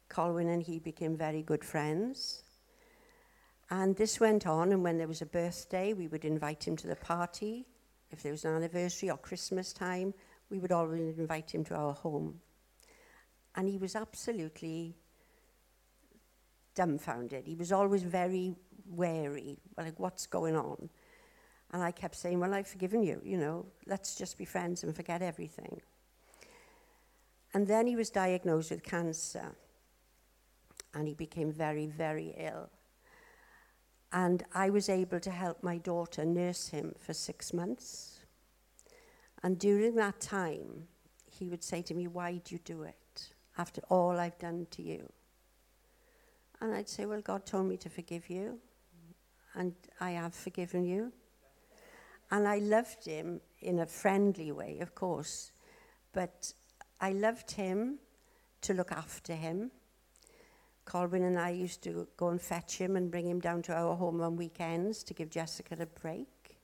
Colwyn 0.09 0.49
and 0.49 0.63
he 0.63 0.79
became 0.79 1.17
very 1.17 1.43
good 1.43 1.65
friends. 1.65 2.43
And 3.71 3.97
this 3.97 4.21
went 4.21 4.47
on, 4.47 4.73
and 4.73 4.83
when 4.83 4.99
there 4.99 5.09
was 5.09 5.23
a 5.23 5.27
birthday, 5.27 5.93
we 5.93 6.09
would 6.09 6.25
invite 6.25 6.67
him 6.67 6.77
to 6.77 6.87
the 6.87 6.97
party. 6.97 7.67
If 8.11 8.23
there 8.23 8.33
was 8.33 8.45
an 8.45 8.55
anniversary 8.55 9.11
or 9.11 9.17
Christmas 9.17 9.73
time, 9.73 10.15
we 10.51 10.59
would 10.59 10.73
always 10.73 11.19
invite 11.19 11.55
him 11.55 11.65
to 11.65 11.75
our 11.75 11.93
home. 11.93 12.41
And 13.57 13.69
he 13.69 13.79
was 13.79 13.97
absolutely 13.97 14.97
dumbfounded. 16.75 17.47
He 17.47 17.55
was 17.55 17.73
always 17.73 18.03
very 18.03 18.57
wary, 18.87 19.59
like, 19.77 19.99
what's 19.99 20.27
going 20.27 20.57
on? 20.57 20.91
And 21.73 21.83
I 21.83 21.91
kept 21.91 22.15
saying, 22.17 22.39
Well, 22.39 22.55
I've 22.55 22.69
forgiven 22.69 23.03
you, 23.03 23.21
you 23.25 23.37
know, 23.37 23.67
let's 23.87 24.15
just 24.15 24.39
be 24.39 24.45
friends 24.45 24.85
and 24.85 24.95
forget 24.95 25.23
everything. 25.23 25.81
And 27.53 27.67
then 27.67 27.87
he 27.87 27.97
was 27.97 28.11
diagnosed 28.11 28.71
with 28.71 28.83
cancer. 28.83 29.57
And 30.93 31.09
he 31.09 31.15
became 31.15 31.53
very, 31.53 31.87
very 31.87 32.35
ill. 32.37 32.71
And 34.15 34.45
I 34.55 34.71
was 34.71 34.89
able 34.89 35.19
to 35.19 35.31
help 35.31 35.65
my 35.65 35.77
daughter 35.77 36.25
nurse 36.25 36.69
him 36.69 36.95
for 37.01 37.13
six 37.13 37.53
months. 37.53 38.21
And 39.43 39.59
during 39.59 39.97
that 39.97 40.21
time, 40.21 40.87
he 41.27 41.49
would 41.49 41.65
say 41.65 41.83
to 41.83 41.95
me, 41.95 42.07
Why 42.07 42.41
do 42.45 42.55
you 42.55 42.61
do 42.65 42.85
it 42.85 43.31
after 43.59 43.83
all 43.91 44.21
I've 44.21 44.39
done 44.39 44.69
to 44.71 44.83
you? 44.83 45.13
And 46.61 46.73
I'd 46.73 46.89
say, 46.89 47.07
Well, 47.07 47.21
God 47.23 47.45
told 47.45 47.67
me 47.67 47.77
to 47.79 47.91
forgive 47.91 48.31
you, 48.31 48.61
and 49.55 49.75
I 50.01 50.13
have 50.13 50.35
forgiven 50.35 50.85
you. 50.85 51.13
And 52.31 52.47
I 52.47 52.59
loved 52.59 53.05
him 53.05 53.41
in 53.61 53.81
a 53.81 53.87
friendly 53.87 54.53
way, 54.53 54.79
of 54.79 54.95
course, 54.95 55.51
but 56.13 56.53
I 57.01 57.11
loved 57.11 57.51
him 57.51 57.99
to 58.61 58.75
look 58.75 58.93
after 58.93 59.35
him 59.35 59.73
Colwyn 60.85 61.23
and 61.23 61.39
I 61.39 61.51
used 61.51 61.83
to 61.85 62.07
go 62.17 62.29
and 62.29 62.41
fetch 62.41 62.77
him 62.79 62.97
and 62.97 63.11
bring 63.11 63.29
him 63.29 63.41
down 63.41 63.63
to 63.63 63.75
our 63.75 63.95
home 63.97 64.21
on 64.21 64.37
weekends 64.37 65.03
to 65.05 65.15
give 65.15 65.31
Jessica 65.31 65.77
a 65.81 65.87
break. 65.87 66.59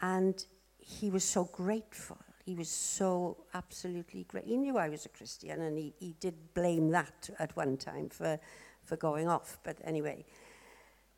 And 0.00 0.44
he 0.78 1.10
was 1.10 1.24
so 1.24 1.44
grateful. 1.44 2.18
He 2.44 2.54
was 2.54 2.68
so 2.68 3.36
absolutely 3.54 4.24
great. 4.24 4.44
He 4.44 4.56
knew 4.56 4.78
I 4.78 4.88
was 4.88 5.04
a 5.04 5.10
Christian 5.10 5.60
and 5.60 5.76
he, 5.76 5.94
he 5.98 6.14
did 6.20 6.34
blame 6.54 6.90
that 6.90 7.30
at 7.38 7.54
one 7.56 7.76
time 7.76 8.08
for, 8.08 8.38
for 8.84 8.96
going 8.96 9.28
off. 9.28 9.58
But 9.62 9.78
anyway, 9.84 10.24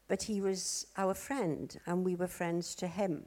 but 0.09 0.23
he 0.23 0.41
was 0.41 0.87
our 0.97 1.15
friend 1.15 1.79
and 1.87 2.05
we 2.05 2.17
were 2.17 2.27
friends 2.27 2.75
to 2.77 2.87
him. 2.87 3.27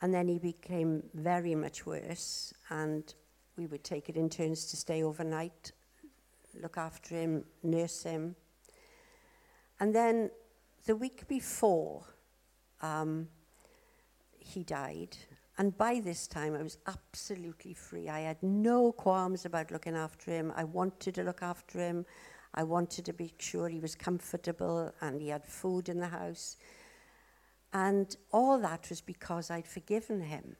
And 0.00 0.14
then 0.14 0.28
he 0.28 0.38
became 0.38 1.02
very 1.12 1.54
much 1.54 1.84
worse 1.84 2.54
and 2.70 3.12
we 3.56 3.66
would 3.66 3.84
take 3.84 4.08
it 4.08 4.16
in 4.16 4.30
turns 4.30 4.64
to 4.66 4.76
stay 4.76 5.02
overnight 5.02 5.72
look 6.60 6.76
after 6.76 7.14
him, 7.14 7.44
nurse 7.62 8.02
him. 8.02 8.36
And 9.78 9.94
then 9.94 10.30
the 10.86 10.96
week 10.96 11.26
before 11.28 12.04
um, 12.82 13.28
he 14.38 14.64
died, 14.64 15.16
and 15.58 15.76
by 15.76 16.00
this 16.00 16.26
time 16.26 16.54
I 16.54 16.62
was 16.62 16.78
absolutely 16.86 17.74
free. 17.74 18.08
I 18.08 18.20
had 18.20 18.42
no 18.42 18.92
qualms 18.92 19.44
about 19.44 19.70
looking 19.70 19.94
after 19.94 20.30
him. 20.30 20.52
I 20.56 20.64
wanted 20.64 21.14
to 21.16 21.22
look 21.22 21.42
after 21.42 21.78
him. 21.78 22.06
I 22.54 22.62
wanted 22.62 23.04
to 23.04 23.12
be 23.12 23.32
sure 23.38 23.68
he 23.68 23.78
was 23.78 23.94
comfortable 23.94 24.92
and 25.00 25.20
he 25.20 25.28
had 25.28 25.44
food 25.44 25.88
in 25.88 26.00
the 26.00 26.08
house. 26.08 26.56
And 27.72 28.16
all 28.32 28.58
that 28.60 28.88
was 28.88 29.00
because 29.00 29.50
I'd 29.50 29.66
forgiven 29.66 30.20
him. 30.22 30.56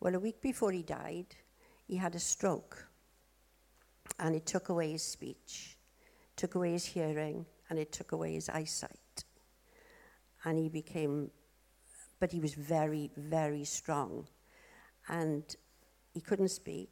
Well, 0.00 0.14
a 0.14 0.20
week 0.20 0.40
before 0.40 0.70
he 0.70 0.82
died, 0.82 1.34
he 1.86 1.96
had 1.96 2.14
a 2.14 2.20
stroke 2.20 2.87
and 4.18 4.34
it 4.34 4.46
took 4.46 4.68
away 4.68 4.92
his 4.92 5.02
speech, 5.02 5.76
took 6.36 6.54
away 6.54 6.72
his 6.72 6.84
hearing, 6.84 7.46
and 7.70 7.78
it 7.78 7.92
took 7.92 8.12
away 8.12 8.34
his 8.34 8.48
eyesight. 8.48 9.24
And 10.44 10.58
he 10.58 10.68
became, 10.68 11.30
but 12.20 12.32
he 12.32 12.40
was 12.40 12.54
very, 12.54 13.10
very 13.16 13.64
strong. 13.64 14.26
And 15.08 15.44
he 16.14 16.20
couldn't 16.20 16.48
speak. 16.48 16.90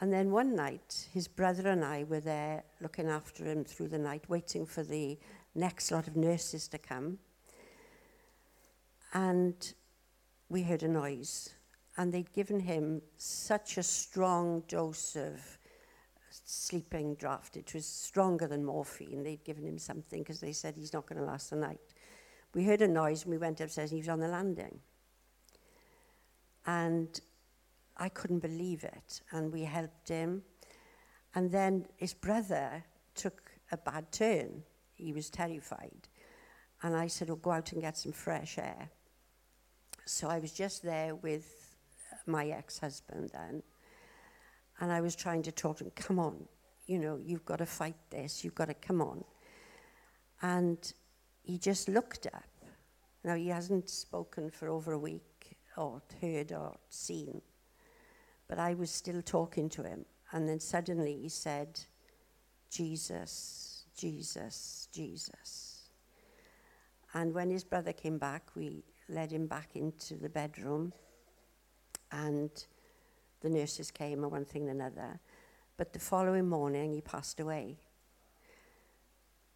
And 0.00 0.12
then 0.12 0.32
one 0.32 0.56
night, 0.56 1.06
his 1.12 1.28
brother 1.28 1.68
and 1.68 1.84
I 1.84 2.04
were 2.04 2.20
there 2.20 2.64
looking 2.80 3.08
after 3.08 3.44
him 3.44 3.64
through 3.64 3.88
the 3.88 3.98
night, 3.98 4.28
waiting 4.28 4.66
for 4.66 4.82
the 4.82 5.18
next 5.54 5.92
lot 5.92 6.08
of 6.08 6.16
nurses 6.16 6.66
to 6.68 6.78
come. 6.78 7.18
And 9.14 9.74
we 10.48 10.62
heard 10.62 10.82
a 10.82 10.88
noise. 10.88 11.50
And 11.96 12.12
they'd 12.12 12.32
given 12.32 12.58
him 12.58 13.02
such 13.16 13.76
a 13.76 13.82
strong 13.82 14.64
dose 14.66 15.14
of 15.14 15.58
sleeping 16.52 17.14
draft. 17.14 17.56
It 17.56 17.72
was 17.74 17.86
stronger 17.86 18.46
than 18.46 18.64
morphine. 18.64 19.22
They'd 19.22 19.44
given 19.44 19.66
him 19.66 19.78
something 19.78 20.22
because 20.22 20.40
they 20.40 20.52
said 20.52 20.76
he's 20.76 20.92
not 20.92 21.06
going 21.06 21.18
to 21.18 21.24
last 21.24 21.50
the 21.50 21.56
night. 21.56 21.80
We 22.54 22.64
heard 22.64 22.82
a 22.82 22.88
noise 22.88 23.22
and 23.22 23.32
we 23.32 23.38
went 23.38 23.60
upstairs 23.60 23.90
and 23.90 23.96
he 23.96 24.02
was 24.02 24.08
on 24.08 24.20
the 24.20 24.28
landing. 24.28 24.78
And 26.66 27.18
I 27.96 28.08
couldn't 28.10 28.40
believe 28.40 28.84
it. 28.84 29.22
And 29.30 29.50
we 29.52 29.62
helped 29.62 30.08
him. 30.08 30.42
And 31.34 31.50
then 31.50 31.86
his 31.96 32.12
brother 32.12 32.84
took 33.14 33.50
a 33.70 33.76
bad 33.78 34.12
turn. 34.12 34.62
He 34.94 35.12
was 35.12 35.30
terrified. 35.30 36.08
And 36.82 36.94
I 36.94 37.06
said, 37.06 37.28
"Well, 37.28 37.36
go 37.36 37.52
out 37.52 37.72
and 37.72 37.80
get 37.80 37.96
some 37.96 38.12
fresh 38.12 38.58
air. 38.58 38.90
So 40.04 40.28
I 40.28 40.38
was 40.38 40.52
just 40.52 40.82
there 40.82 41.14
with 41.14 41.76
my 42.26 42.48
ex 42.48 42.78
husband 42.78 43.30
then. 43.32 43.62
And 44.80 44.90
I 44.90 45.00
was 45.00 45.14
trying 45.14 45.42
to 45.44 45.52
talk 45.52 45.78
to 45.78 45.84
him, 45.84 45.92
come 45.94 46.18
on, 46.18 46.44
you 46.86 46.98
know, 46.98 47.18
you've 47.22 47.44
got 47.44 47.58
to 47.58 47.66
fight 47.66 47.96
this, 48.10 48.44
you've 48.44 48.54
got 48.54 48.68
to 48.68 48.74
come 48.74 49.00
on. 49.00 49.24
And 50.40 50.92
he 51.42 51.58
just 51.58 51.88
looked 51.88 52.26
up. 52.26 52.44
Now, 53.24 53.36
he 53.36 53.48
hasn't 53.48 53.88
spoken 53.88 54.50
for 54.50 54.68
over 54.68 54.92
a 54.92 54.98
week 54.98 55.56
or 55.76 56.02
heard 56.20 56.52
or 56.52 56.76
seen, 56.88 57.40
but 58.48 58.58
I 58.58 58.74
was 58.74 58.90
still 58.90 59.22
talking 59.22 59.68
to 59.70 59.82
him. 59.82 60.04
And 60.32 60.48
then 60.48 60.58
suddenly 60.58 61.16
he 61.22 61.28
said, 61.28 61.78
Jesus, 62.70 63.84
Jesus, 63.96 64.88
Jesus. 64.92 65.90
And 67.14 67.32
when 67.34 67.50
his 67.50 67.64
brother 67.64 67.92
came 67.92 68.18
back, 68.18 68.48
we 68.56 68.82
led 69.08 69.30
him 69.30 69.46
back 69.46 69.76
into 69.76 70.16
the 70.16 70.28
bedroom. 70.28 70.92
And 72.10 72.50
the 73.42 73.50
nurses 73.50 73.90
came 73.90 74.22
and 74.22 74.32
one 74.32 74.44
thing 74.44 74.68
and 74.68 74.80
another. 74.80 75.20
But 75.76 75.92
the 75.92 75.98
following 75.98 76.48
morning, 76.48 76.92
he 76.92 77.00
passed 77.00 77.40
away. 77.40 77.78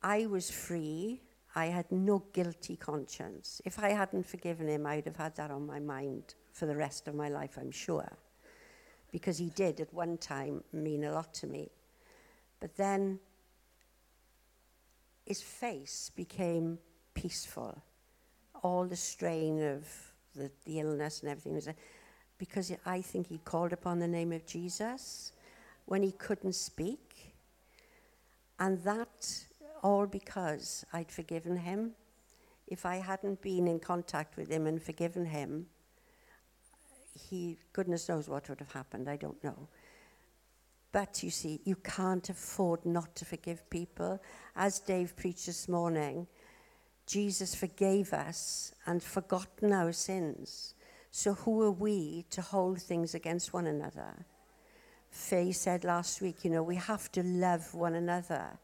I 0.02 0.26
was 0.26 0.50
free. 0.50 1.22
I 1.54 1.66
had 1.66 1.90
no 1.90 2.24
guilty 2.32 2.76
conscience. 2.76 3.62
If 3.64 3.78
I 3.78 3.90
hadn't 3.90 4.26
forgiven 4.26 4.68
him, 4.68 4.86
I'd 4.86 5.06
have 5.06 5.16
had 5.16 5.36
that 5.36 5.50
on 5.50 5.66
my 5.66 5.78
mind 5.78 6.34
for 6.52 6.66
the 6.66 6.76
rest 6.76 7.08
of 7.08 7.14
my 7.14 7.28
life, 7.28 7.56
I'm 7.58 7.70
sure. 7.70 8.16
Because 9.10 9.38
he 9.38 9.50
did 9.50 9.80
at 9.80 9.92
one 9.94 10.18
time 10.18 10.62
mean 10.72 11.04
a 11.04 11.12
lot 11.12 11.32
to 11.34 11.46
me. 11.46 11.70
But 12.60 12.76
then 12.76 13.20
his 15.24 15.42
face 15.42 16.10
became 16.14 16.78
peaceful. 17.14 17.82
All 18.62 18.84
the 18.86 18.96
strain 18.96 19.62
of 19.62 19.86
the, 20.34 20.50
the 20.64 20.80
illness 20.80 21.20
and 21.20 21.30
everything 21.30 21.54
was 21.54 21.68
because 22.38 22.72
I 22.84 23.00
think 23.00 23.28
he 23.28 23.38
called 23.38 23.72
upon 23.72 23.98
the 23.98 24.08
name 24.08 24.32
of 24.32 24.46
Jesus 24.46 25.32
when 25.86 26.02
he 26.02 26.12
couldn't 26.12 26.54
speak. 26.54 27.34
And 28.58 28.82
that 28.84 29.44
all 29.82 30.06
because 30.06 30.84
I'd 30.92 31.10
forgiven 31.10 31.56
him. 31.56 31.92
If 32.66 32.84
I 32.84 32.96
hadn't 32.96 33.40
been 33.42 33.68
in 33.68 33.78
contact 33.78 34.36
with 34.36 34.50
him 34.50 34.66
and 34.66 34.82
forgiven 34.82 35.26
him, 35.26 35.66
he, 37.14 37.58
goodness 37.72 38.08
knows 38.08 38.28
what 38.28 38.48
would 38.48 38.58
have 38.58 38.72
happened, 38.72 39.08
I 39.08 39.16
don't 39.16 39.42
know. 39.44 39.68
But 40.92 41.22
you 41.22 41.30
see, 41.30 41.60
you 41.64 41.76
can't 41.76 42.28
afford 42.28 42.84
not 42.84 43.14
to 43.16 43.24
forgive 43.24 43.68
people. 43.70 44.20
As 44.56 44.80
Dave 44.80 45.16
preached 45.16 45.46
this 45.46 45.68
morning, 45.68 46.26
Jesus 47.06 47.54
forgave 47.54 48.12
us 48.12 48.74
and 48.86 49.02
forgotten 49.02 49.72
our 49.72 49.92
sins. 49.92 50.74
So 51.18 51.32
who 51.32 51.62
are 51.62 51.70
we 51.70 52.26
to 52.28 52.42
hold 52.42 52.78
things 52.78 53.14
against 53.14 53.54
one 53.54 53.66
another? 53.66 54.26
Faye 55.08 55.50
said 55.50 55.82
last 55.82 56.20
week, 56.20 56.44
you 56.44 56.50
know, 56.50 56.62
we 56.62 56.76
have 56.76 57.10
to 57.12 57.22
love 57.22 57.72
one 57.72 57.94
another. 57.94 58.58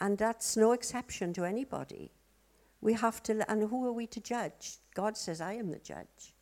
And 0.00 0.16
that's 0.16 0.56
no 0.56 0.72
exception 0.72 1.34
to 1.34 1.44
anybody. 1.44 2.12
We 2.80 2.94
have 2.94 3.22
to, 3.24 3.44
and 3.50 3.68
who 3.68 3.86
are 3.86 3.92
we 3.92 4.06
to 4.06 4.20
judge? 4.20 4.78
God 4.94 5.18
says, 5.18 5.42
I 5.42 5.52
am 5.52 5.70
the 5.70 5.80
judge. 5.80 6.32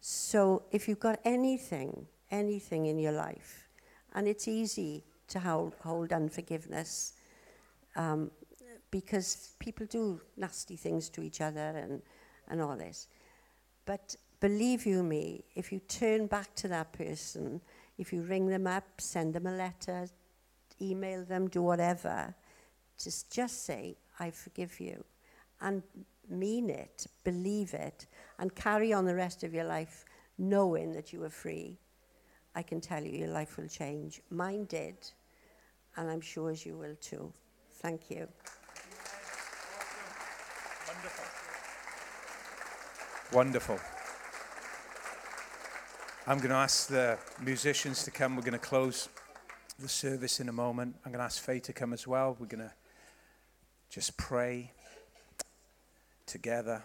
So 0.00 0.64
if 0.72 0.88
you've 0.88 0.98
got 0.98 1.20
anything, 1.24 2.08
anything 2.32 2.86
in 2.86 2.98
your 2.98 3.12
life, 3.12 3.68
and 4.16 4.26
it's 4.26 4.48
easy 4.48 5.04
to 5.28 5.38
hold, 5.38 5.76
hold 5.80 6.12
unforgiveness 6.12 7.12
um, 7.94 8.32
because 8.90 9.52
people 9.60 9.86
do 9.86 10.20
nasty 10.36 10.74
things 10.74 11.08
to 11.10 11.22
each 11.22 11.40
other 11.40 11.60
and, 11.60 12.02
and 12.48 12.60
all 12.60 12.76
this. 12.76 13.06
But 13.88 14.16
believe 14.40 14.84
you 14.84 15.02
me, 15.02 15.44
if 15.54 15.72
you 15.72 15.78
turn 15.78 16.26
back 16.26 16.54
to 16.56 16.68
that 16.68 16.92
person, 16.92 17.62
if 17.96 18.12
you 18.12 18.20
ring 18.20 18.46
them 18.46 18.66
up, 18.66 18.84
send 18.98 19.32
them 19.32 19.46
a 19.46 19.52
letter, 19.52 20.06
email 20.78 21.24
them, 21.24 21.48
do 21.48 21.62
whatever, 21.62 22.34
just, 23.02 23.32
just 23.32 23.64
say, 23.64 23.96
I 24.20 24.30
forgive 24.30 24.78
you. 24.78 25.02
And 25.62 25.82
mean 26.28 26.68
it, 26.68 27.06
believe 27.24 27.72
it, 27.72 28.04
and 28.38 28.54
carry 28.54 28.92
on 28.92 29.06
the 29.06 29.14
rest 29.14 29.42
of 29.42 29.54
your 29.54 29.64
life 29.64 30.04
knowing 30.36 30.92
that 30.92 31.14
you 31.14 31.24
are 31.24 31.30
free. 31.30 31.78
I 32.54 32.60
can 32.60 32.82
tell 32.82 33.02
you, 33.02 33.18
your 33.18 33.28
life 33.28 33.56
will 33.56 33.68
change. 33.68 34.20
Mine 34.28 34.66
did, 34.66 34.96
and 35.96 36.10
I'm 36.10 36.20
sure 36.20 36.50
as 36.50 36.66
you 36.66 36.76
will 36.76 36.96
too. 37.00 37.32
Thank 37.80 38.10
you. 38.10 38.28
Wonderful. 43.30 43.78
I'm 46.26 46.38
going 46.38 46.48
to 46.48 46.56
ask 46.56 46.88
the 46.88 47.18
musicians 47.44 48.02
to 48.04 48.10
come. 48.10 48.36
We're 48.36 48.40
going 48.40 48.54
to 48.54 48.58
close 48.58 49.10
the 49.78 49.88
service 49.88 50.40
in 50.40 50.48
a 50.48 50.52
moment. 50.52 50.96
I'm 51.04 51.12
going 51.12 51.18
to 51.18 51.26
ask 51.26 51.42
Faye 51.42 51.60
to 51.60 51.74
come 51.74 51.92
as 51.92 52.06
well. 52.06 52.38
We're 52.40 52.46
going 52.46 52.66
to 52.66 52.72
just 53.90 54.16
pray 54.16 54.72
together. 56.24 56.84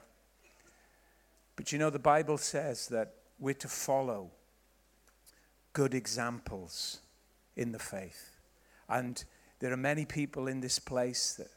But 1.56 1.72
you 1.72 1.80
know, 1.80 1.90
the 1.90 1.98
Bible 1.98 2.38
says 2.38 2.90
that 2.90 3.14
we're 3.40 3.54
to 3.54 3.70
follow 3.70 4.30
good 5.72 5.94
examples 5.94 7.00
in 7.56 7.72
the 7.72 7.80
faith. 7.80 8.32
And 8.90 9.24
there 9.60 9.72
are 9.72 9.78
many 9.78 10.04
people 10.04 10.48
in 10.48 10.60
this 10.60 10.78
place 10.78 11.36
that 11.36 11.48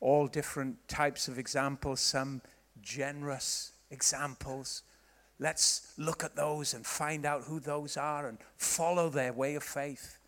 all 0.00 0.26
different 0.26 0.88
types 0.88 1.28
of 1.28 1.38
examples, 1.38 2.00
some 2.00 2.40
generous 2.80 3.72
examples. 3.90 4.82
Let's 5.38 5.92
look 5.96 6.22
at 6.22 6.36
those 6.36 6.74
and 6.74 6.86
find 6.86 7.24
out 7.24 7.44
who 7.44 7.60
those 7.60 7.96
are 7.96 8.28
and 8.28 8.38
follow 8.56 9.08
their 9.08 9.32
way 9.32 9.54
of 9.54 9.62
faith. 9.62 10.18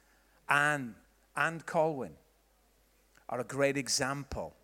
Anne 0.49 0.95
and 1.37 1.65
Colwyn 1.67 2.13
are 3.29 3.41
a 3.41 3.45
great 3.45 3.77
example, 3.77 4.55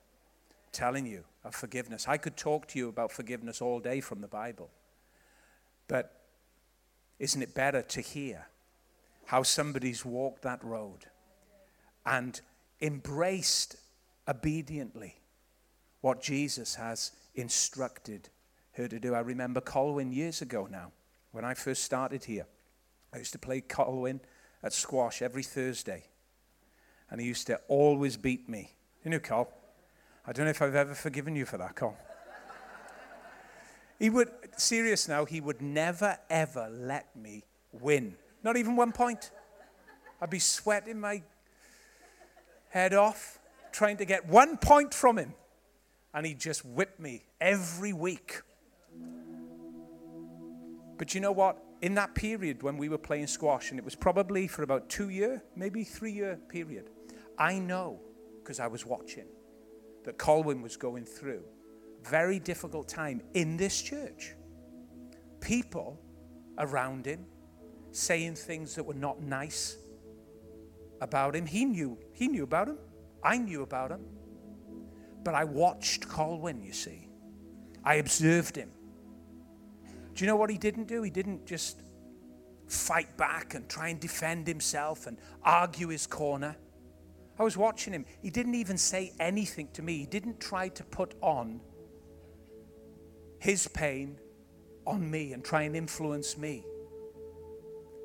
telling 0.72 1.06
you 1.06 1.24
of 1.44 1.54
forgiveness. 1.54 2.06
I 2.08 2.16
could 2.16 2.36
talk 2.36 2.66
to 2.68 2.78
you 2.78 2.88
about 2.88 3.12
forgiveness 3.12 3.62
all 3.62 3.80
day 3.80 4.00
from 4.00 4.20
the 4.20 4.28
Bible. 4.28 4.70
But 5.86 6.12
isn't 7.18 7.40
it 7.40 7.54
better 7.54 7.82
to 7.82 8.00
hear 8.00 8.46
how 9.26 9.42
somebody's 9.42 10.04
walked 10.04 10.42
that 10.42 10.62
road 10.62 11.06
and 12.06 12.40
embraced 12.80 13.76
obediently 14.26 15.16
what 16.00 16.22
Jesus 16.22 16.76
has 16.76 17.12
instructed 17.34 18.28
her 18.78 18.88
to 18.88 18.98
do. 18.98 19.14
I 19.14 19.20
remember 19.20 19.60
Colwyn 19.60 20.10
years 20.10 20.40
ago 20.40 20.66
now, 20.70 20.92
when 21.32 21.44
I 21.44 21.54
first 21.54 21.84
started 21.84 22.24
here. 22.24 22.46
I 23.12 23.18
used 23.18 23.32
to 23.32 23.38
play 23.38 23.60
Colwyn 23.60 24.20
at 24.62 24.72
squash 24.72 25.22
every 25.22 25.42
Thursday. 25.42 26.04
And 27.10 27.20
he 27.20 27.26
used 27.26 27.46
to 27.46 27.60
always 27.68 28.16
beat 28.16 28.48
me. 28.48 28.72
You 29.04 29.10
know, 29.10 29.18
Col? 29.18 29.52
I 30.26 30.32
don't 30.32 30.44
know 30.44 30.50
if 30.50 30.60
I've 30.60 30.74
ever 30.74 30.94
forgiven 30.94 31.36
you 31.36 31.46
for 31.46 31.58
that, 31.58 31.74
Col. 31.74 31.96
he 33.98 34.10
would, 34.10 34.28
serious 34.56 35.08
now, 35.08 35.24
he 35.24 35.40
would 35.40 35.62
never, 35.62 36.18
ever 36.28 36.68
let 36.70 37.14
me 37.16 37.44
win. 37.72 38.14
Not 38.42 38.56
even 38.56 38.76
one 38.76 38.92
point. 38.92 39.30
I'd 40.20 40.30
be 40.30 40.38
sweating 40.38 41.00
my 41.00 41.22
head 42.70 42.92
off, 42.92 43.38
trying 43.72 43.96
to 43.98 44.04
get 44.04 44.26
one 44.26 44.56
point 44.56 44.92
from 44.92 45.18
him. 45.18 45.34
And 46.12 46.26
he'd 46.26 46.40
just 46.40 46.64
whip 46.64 46.98
me 46.98 47.24
every 47.40 47.92
week. 47.92 48.42
But 50.98 51.14
you 51.14 51.20
know 51.20 51.32
what? 51.32 51.64
In 51.80 51.94
that 51.94 52.14
period 52.14 52.62
when 52.62 52.76
we 52.76 52.88
were 52.88 52.98
playing 52.98 53.28
squash, 53.28 53.70
and 53.70 53.78
it 53.78 53.84
was 53.84 53.94
probably 53.94 54.48
for 54.48 54.64
about 54.64 54.88
two 54.88 55.08
year, 55.08 55.42
maybe 55.54 55.84
three 55.84 56.12
year 56.12 56.38
period, 56.48 56.90
I 57.38 57.58
know 57.58 58.00
because 58.42 58.58
I 58.58 58.66
was 58.66 58.84
watching 58.84 59.26
that 60.04 60.18
Colwyn 60.18 60.60
was 60.60 60.76
going 60.76 61.04
through 61.04 61.44
a 62.04 62.08
very 62.08 62.38
difficult 62.38 62.88
time 62.88 63.22
in 63.34 63.56
this 63.56 63.80
church. 63.80 64.34
People 65.40 66.00
around 66.58 67.06
him 67.06 67.26
saying 67.92 68.34
things 68.34 68.74
that 68.74 68.82
were 68.82 68.94
not 68.94 69.22
nice 69.22 69.76
about 71.00 71.36
him. 71.36 71.46
He 71.46 71.64
knew, 71.64 71.96
he 72.12 72.26
knew 72.26 72.42
about 72.42 72.68
him. 72.68 72.78
I 73.22 73.38
knew 73.38 73.62
about 73.62 73.92
him. 73.92 74.04
But 75.22 75.34
I 75.34 75.44
watched 75.44 76.08
Colwyn, 76.08 76.62
you 76.62 76.72
see. 76.72 77.08
I 77.84 77.96
observed 77.96 78.56
him. 78.56 78.70
Do 80.18 80.24
you 80.24 80.26
know 80.26 80.34
what 80.34 80.50
he 80.50 80.58
didn't 80.58 80.88
do? 80.88 81.02
He 81.02 81.10
didn't 81.10 81.46
just 81.46 81.80
fight 82.66 83.16
back 83.16 83.54
and 83.54 83.68
try 83.68 83.86
and 83.86 84.00
defend 84.00 84.48
himself 84.48 85.06
and 85.06 85.16
argue 85.44 85.90
his 85.90 86.08
corner. 86.08 86.56
I 87.38 87.44
was 87.44 87.56
watching 87.56 87.92
him. 87.92 88.04
He 88.20 88.28
didn't 88.28 88.56
even 88.56 88.76
say 88.78 89.12
anything 89.20 89.68
to 89.74 89.82
me. 89.82 89.98
He 89.98 90.06
didn't 90.06 90.40
try 90.40 90.70
to 90.70 90.82
put 90.82 91.14
on 91.22 91.60
his 93.38 93.68
pain 93.68 94.18
on 94.88 95.08
me 95.08 95.34
and 95.34 95.44
try 95.44 95.62
and 95.62 95.76
influence 95.76 96.36
me. 96.36 96.64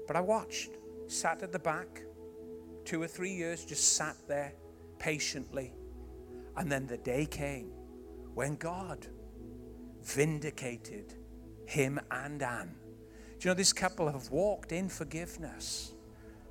But 0.05 0.15
I 0.15 0.21
watched, 0.21 0.69
sat 1.07 1.41
at 1.41 1.51
the 1.51 1.57
back, 1.57 2.03
two 2.85 3.01
or 3.01 3.07
three 3.07 3.33
years, 3.33 3.65
just 3.65 3.95
sat 3.95 4.17
there 4.27 4.53
patiently. 4.99 5.73
And 6.57 6.71
then 6.71 6.85
the 6.85 6.97
day 6.97 7.25
came 7.25 7.71
when 8.35 8.55
God 8.57 9.07
vindicated 10.03 11.15
him 11.65 11.99
and 12.11 12.41
Anne. 12.41 12.75
Do 13.39 13.47
you 13.47 13.49
know 13.49 13.55
this 13.55 13.73
couple 13.73 14.09
have 14.09 14.29
walked 14.29 14.71
in 14.71 14.89
forgiveness 14.89 15.93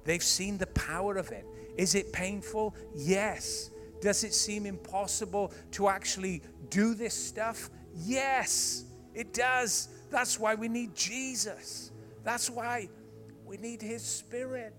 They've 0.05 0.23
seen 0.23 0.59
the 0.59 0.67
power 0.69 1.17
of 1.17 1.31
it. 1.31 1.47
Is 1.77 1.95
it 1.95 2.13
painful? 2.13 2.75
Yes. 2.95 3.71
Does 4.01 4.25
it 4.25 4.35
seem 4.35 4.67
impossible 4.67 5.53
to 5.73 5.89
actually 5.89 6.43
do 6.71 6.95
this 6.95 7.15
stuff? 7.15 7.71
Yes, 7.95 8.85
it 9.15 9.33
does. 9.33 9.89
That's 10.11 10.41
why 10.41 10.55
we 10.55 10.69
need 10.69 10.95
Jesus. 10.95 11.93
That's 12.25 12.51
why 12.51 12.89
we 13.45 13.57
need 13.59 13.81
His 13.81 14.03
Spirit 14.03 14.75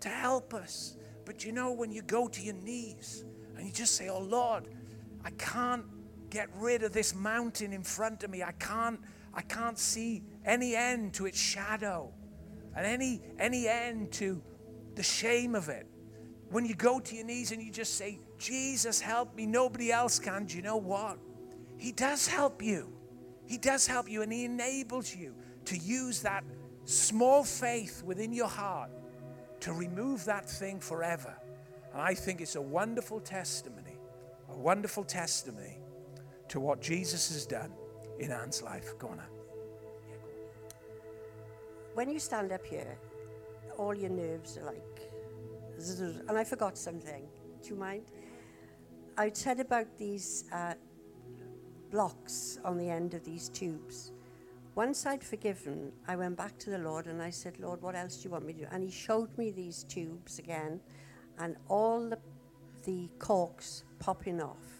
to 0.00 0.08
help 0.08 0.54
us. 0.54 0.96
But 1.24 1.44
you 1.44 1.52
know, 1.52 1.72
when 1.72 1.90
you 1.90 2.02
go 2.02 2.28
to 2.28 2.42
your 2.42 2.54
knees 2.54 3.24
and 3.56 3.66
you 3.66 3.72
just 3.72 3.96
say, 3.96 4.08
Oh 4.08 4.20
Lord, 4.20 4.68
I 5.24 5.30
can't 5.30 5.84
get 6.30 6.48
rid 6.56 6.82
of 6.82 6.92
this 6.92 7.14
mountain 7.14 7.72
in 7.72 7.82
front 7.82 8.22
of 8.22 8.30
me. 8.30 8.42
I 8.42 8.52
can't, 8.52 9.00
I 9.34 9.42
can't 9.42 9.78
see 9.78 10.22
any 10.44 10.76
end 10.76 11.14
to 11.14 11.26
its 11.26 11.38
shadow 11.38 12.12
and 12.76 12.86
any, 12.86 13.20
any 13.38 13.68
end 13.68 14.12
to 14.12 14.40
the 14.94 15.02
shame 15.02 15.54
of 15.54 15.68
it. 15.68 15.86
When 16.50 16.64
you 16.64 16.74
go 16.74 17.00
to 17.00 17.16
your 17.16 17.24
knees 17.24 17.50
and 17.50 17.60
you 17.60 17.72
just 17.72 17.96
say, 17.96 18.20
Jesus, 18.38 19.00
help 19.00 19.34
me, 19.34 19.46
nobody 19.46 19.90
else 19.90 20.18
can, 20.18 20.44
do 20.44 20.56
you 20.56 20.62
know 20.62 20.76
what? 20.76 21.18
He 21.78 21.90
does 21.90 22.28
help 22.28 22.62
you. 22.62 22.92
He 23.46 23.58
does 23.58 23.86
help 23.86 24.08
you 24.08 24.22
and 24.22 24.32
He 24.32 24.44
enables 24.44 25.14
you 25.14 25.34
to 25.64 25.76
use 25.76 26.22
that 26.22 26.44
small 26.84 27.42
faith 27.42 28.02
within 28.04 28.32
your 28.32 28.48
heart 28.48 28.90
to 29.60 29.72
remove 29.72 30.24
that 30.26 30.48
thing 30.48 30.78
forever. 30.78 31.34
And 31.92 32.00
I 32.00 32.14
think 32.14 32.40
it's 32.40 32.54
a 32.54 32.62
wonderful 32.62 33.20
testimony, 33.20 33.98
a 34.50 34.56
wonderful 34.56 35.04
testimony 35.04 35.78
to 36.48 36.60
what 36.60 36.80
Jesus 36.80 37.32
has 37.32 37.46
done 37.46 37.72
in 38.18 38.30
Anne's 38.32 38.62
life. 38.62 38.98
Go 38.98 39.08
on, 39.08 39.20
Anne. 39.20 39.26
When 41.94 42.10
you 42.10 42.18
stand 42.18 42.52
up 42.52 42.64
here, 42.66 42.98
all 43.78 43.94
your 43.94 44.10
nerves 44.10 44.58
are 44.58 44.64
like, 44.64 45.10
and 46.28 46.38
I 46.38 46.44
forgot 46.44 46.78
something. 46.78 47.26
Do 47.62 47.68
you 47.68 47.76
mind? 47.76 48.04
I 49.16 49.30
said 49.32 49.60
about 49.60 49.86
these 49.96 50.44
uh, 50.52 50.74
blocks 51.90 52.58
on 52.64 52.78
the 52.78 52.90
end 52.90 53.14
of 53.14 53.24
these 53.24 53.48
tubes. 53.48 54.12
Once 54.74 55.06
I'd 55.06 55.22
forgiven, 55.22 55.92
I 56.08 56.16
went 56.16 56.36
back 56.36 56.58
to 56.58 56.70
the 56.70 56.78
Lord 56.78 57.06
and 57.06 57.22
I 57.22 57.30
said, 57.30 57.60
Lord, 57.60 57.80
what 57.80 57.94
else 57.94 58.16
do 58.16 58.24
you 58.24 58.30
want 58.30 58.44
me 58.44 58.52
to 58.54 58.60
do? 58.60 58.66
And 58.72 58.82
He 58.82 58.90
showed 58.90 59.36
me 59.38 59.52
these 59.52 59.84
tubes 59.84 60.40
again 60.40 60.80
and 61.38 61.56
all 61.68 62.08
the, 62.08 62.18
the 62.84 63.08
corks 63.20 63.84
popping 64.00 64.40
off. 64.42 64.73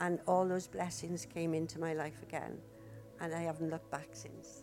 And 0.00 0.20
all 0.26 0.46
those 0.46 0.66
blessings 0.66 1.26
came 1.26 1.54
into 1.54 1.80
my 1.80 1.92
life 1.92 2.22
again. 2.22 2.58
And 3.20 3.34
I 3.34 3.40
haven't 3.40 3.70
looked 3.70 3.90
back 3.90 4.08
since. 4.12 4.62